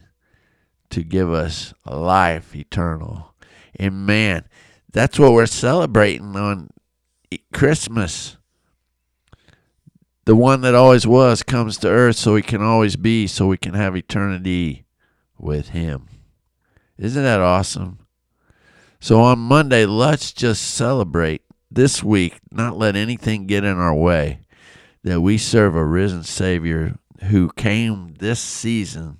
to 0.91 1.03
give 1.03 1.33
us 1.33 1.75
life 1.85 2.55
eternal. 2.55 3.35
And 3.75 4.07
man, 4.07 4.45
that's 4.93 5.19
what 5.19 5.33
we're 5.33 5.47
celebrating 5.47 6.37
on 6.37 6.69
Christmas 7.53 8.37
the 10.25 10.37
one 10.37 10.63
that 10.63 10.75
always 10.75 11.07
was 11.07 11.43
comes 11.43 11.77
to 11.79 11.89
earth 11.89 12.17
so 12.17 12.35
he 12.35 12.43
can 12.43 12.63
always 12.63 12.97
be, 12.97 13.27
so 13.27 13.47
we 13.47 13.57
can 13.57 13.75
have 13.75 13.97
eternity 13.97 14.87
with 15.39 15.71
him. 15.71 16.09
Isn't 16.97 17.23
that 17.23 17.41
awesome? 17.41 17.99
So 19.01 19.21
on 19.21 19.39
Monday, 19.39 19.85
let's 19.85 20.33
just 20.33 20.63
celebrate 20.63 21.43
this 21.71 22.03
week, 22.03 22.41
not 22.51 22.79
let 22.79 22.97
anything 22.97 23.47
get 23.47 23.65
in 23.65 23.77
our 23.77 23.95
way, 23.95 24.41
that 25.05 25.21
we 25.21 25.39
serve 25.39 25.77
a 25.77 25.85
risen 25.85 26.25
Savior 26.25 26.99
who 27.25 27.51
came 27.51 28.15
this 28.19 28.41
season 28.41 29.19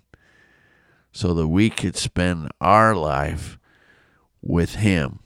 so 1.13 1.33
that 1.35 1.47
we 1.47 1.71
could 1.71 1.97
spend 1.97 2.49
our 2.61 2.97
life 2.97 3.59
with 4.43 4.77
Him. 4.77 5.21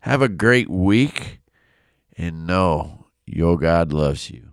Have 0.00 0.22
a 0.22 0.28
great 0.28 0.70
week 0.70 1.40
and 2.16 2.46
know 2.46 3.06
your 3.26 3.58
God 3.58 3.92
loves 3.92 4.30
you. 4.30 4.48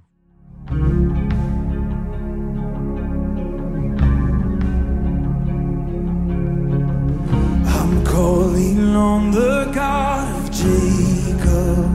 I'm 7.65 8.03
calling 8.03 8.95
on 8.95 9.31
the 9.31 9.71
God 9.73 10.43
of 10.43 10.51
Jacob, 10.51 11.88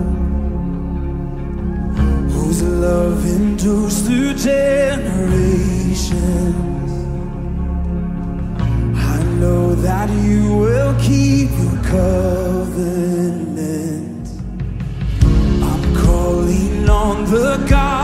whose 2.55 2.63
love 2.63 3.27
endures 3.27 4.03
through 4.03 4.35
generations. 4.35 5.43
I 8.97 9.23
know 9.41 9.75
that 9.75 10.09
you 10.11 10.57
will 10.59 10.95
keep 11.01 11.51
your 11.51 11.83
covenant. 11.83 12.79
I'm 15.63 15.97
calling 15.97 16.89
on 16.89 17.25
the 17.25 17.57
God 17.69 18.04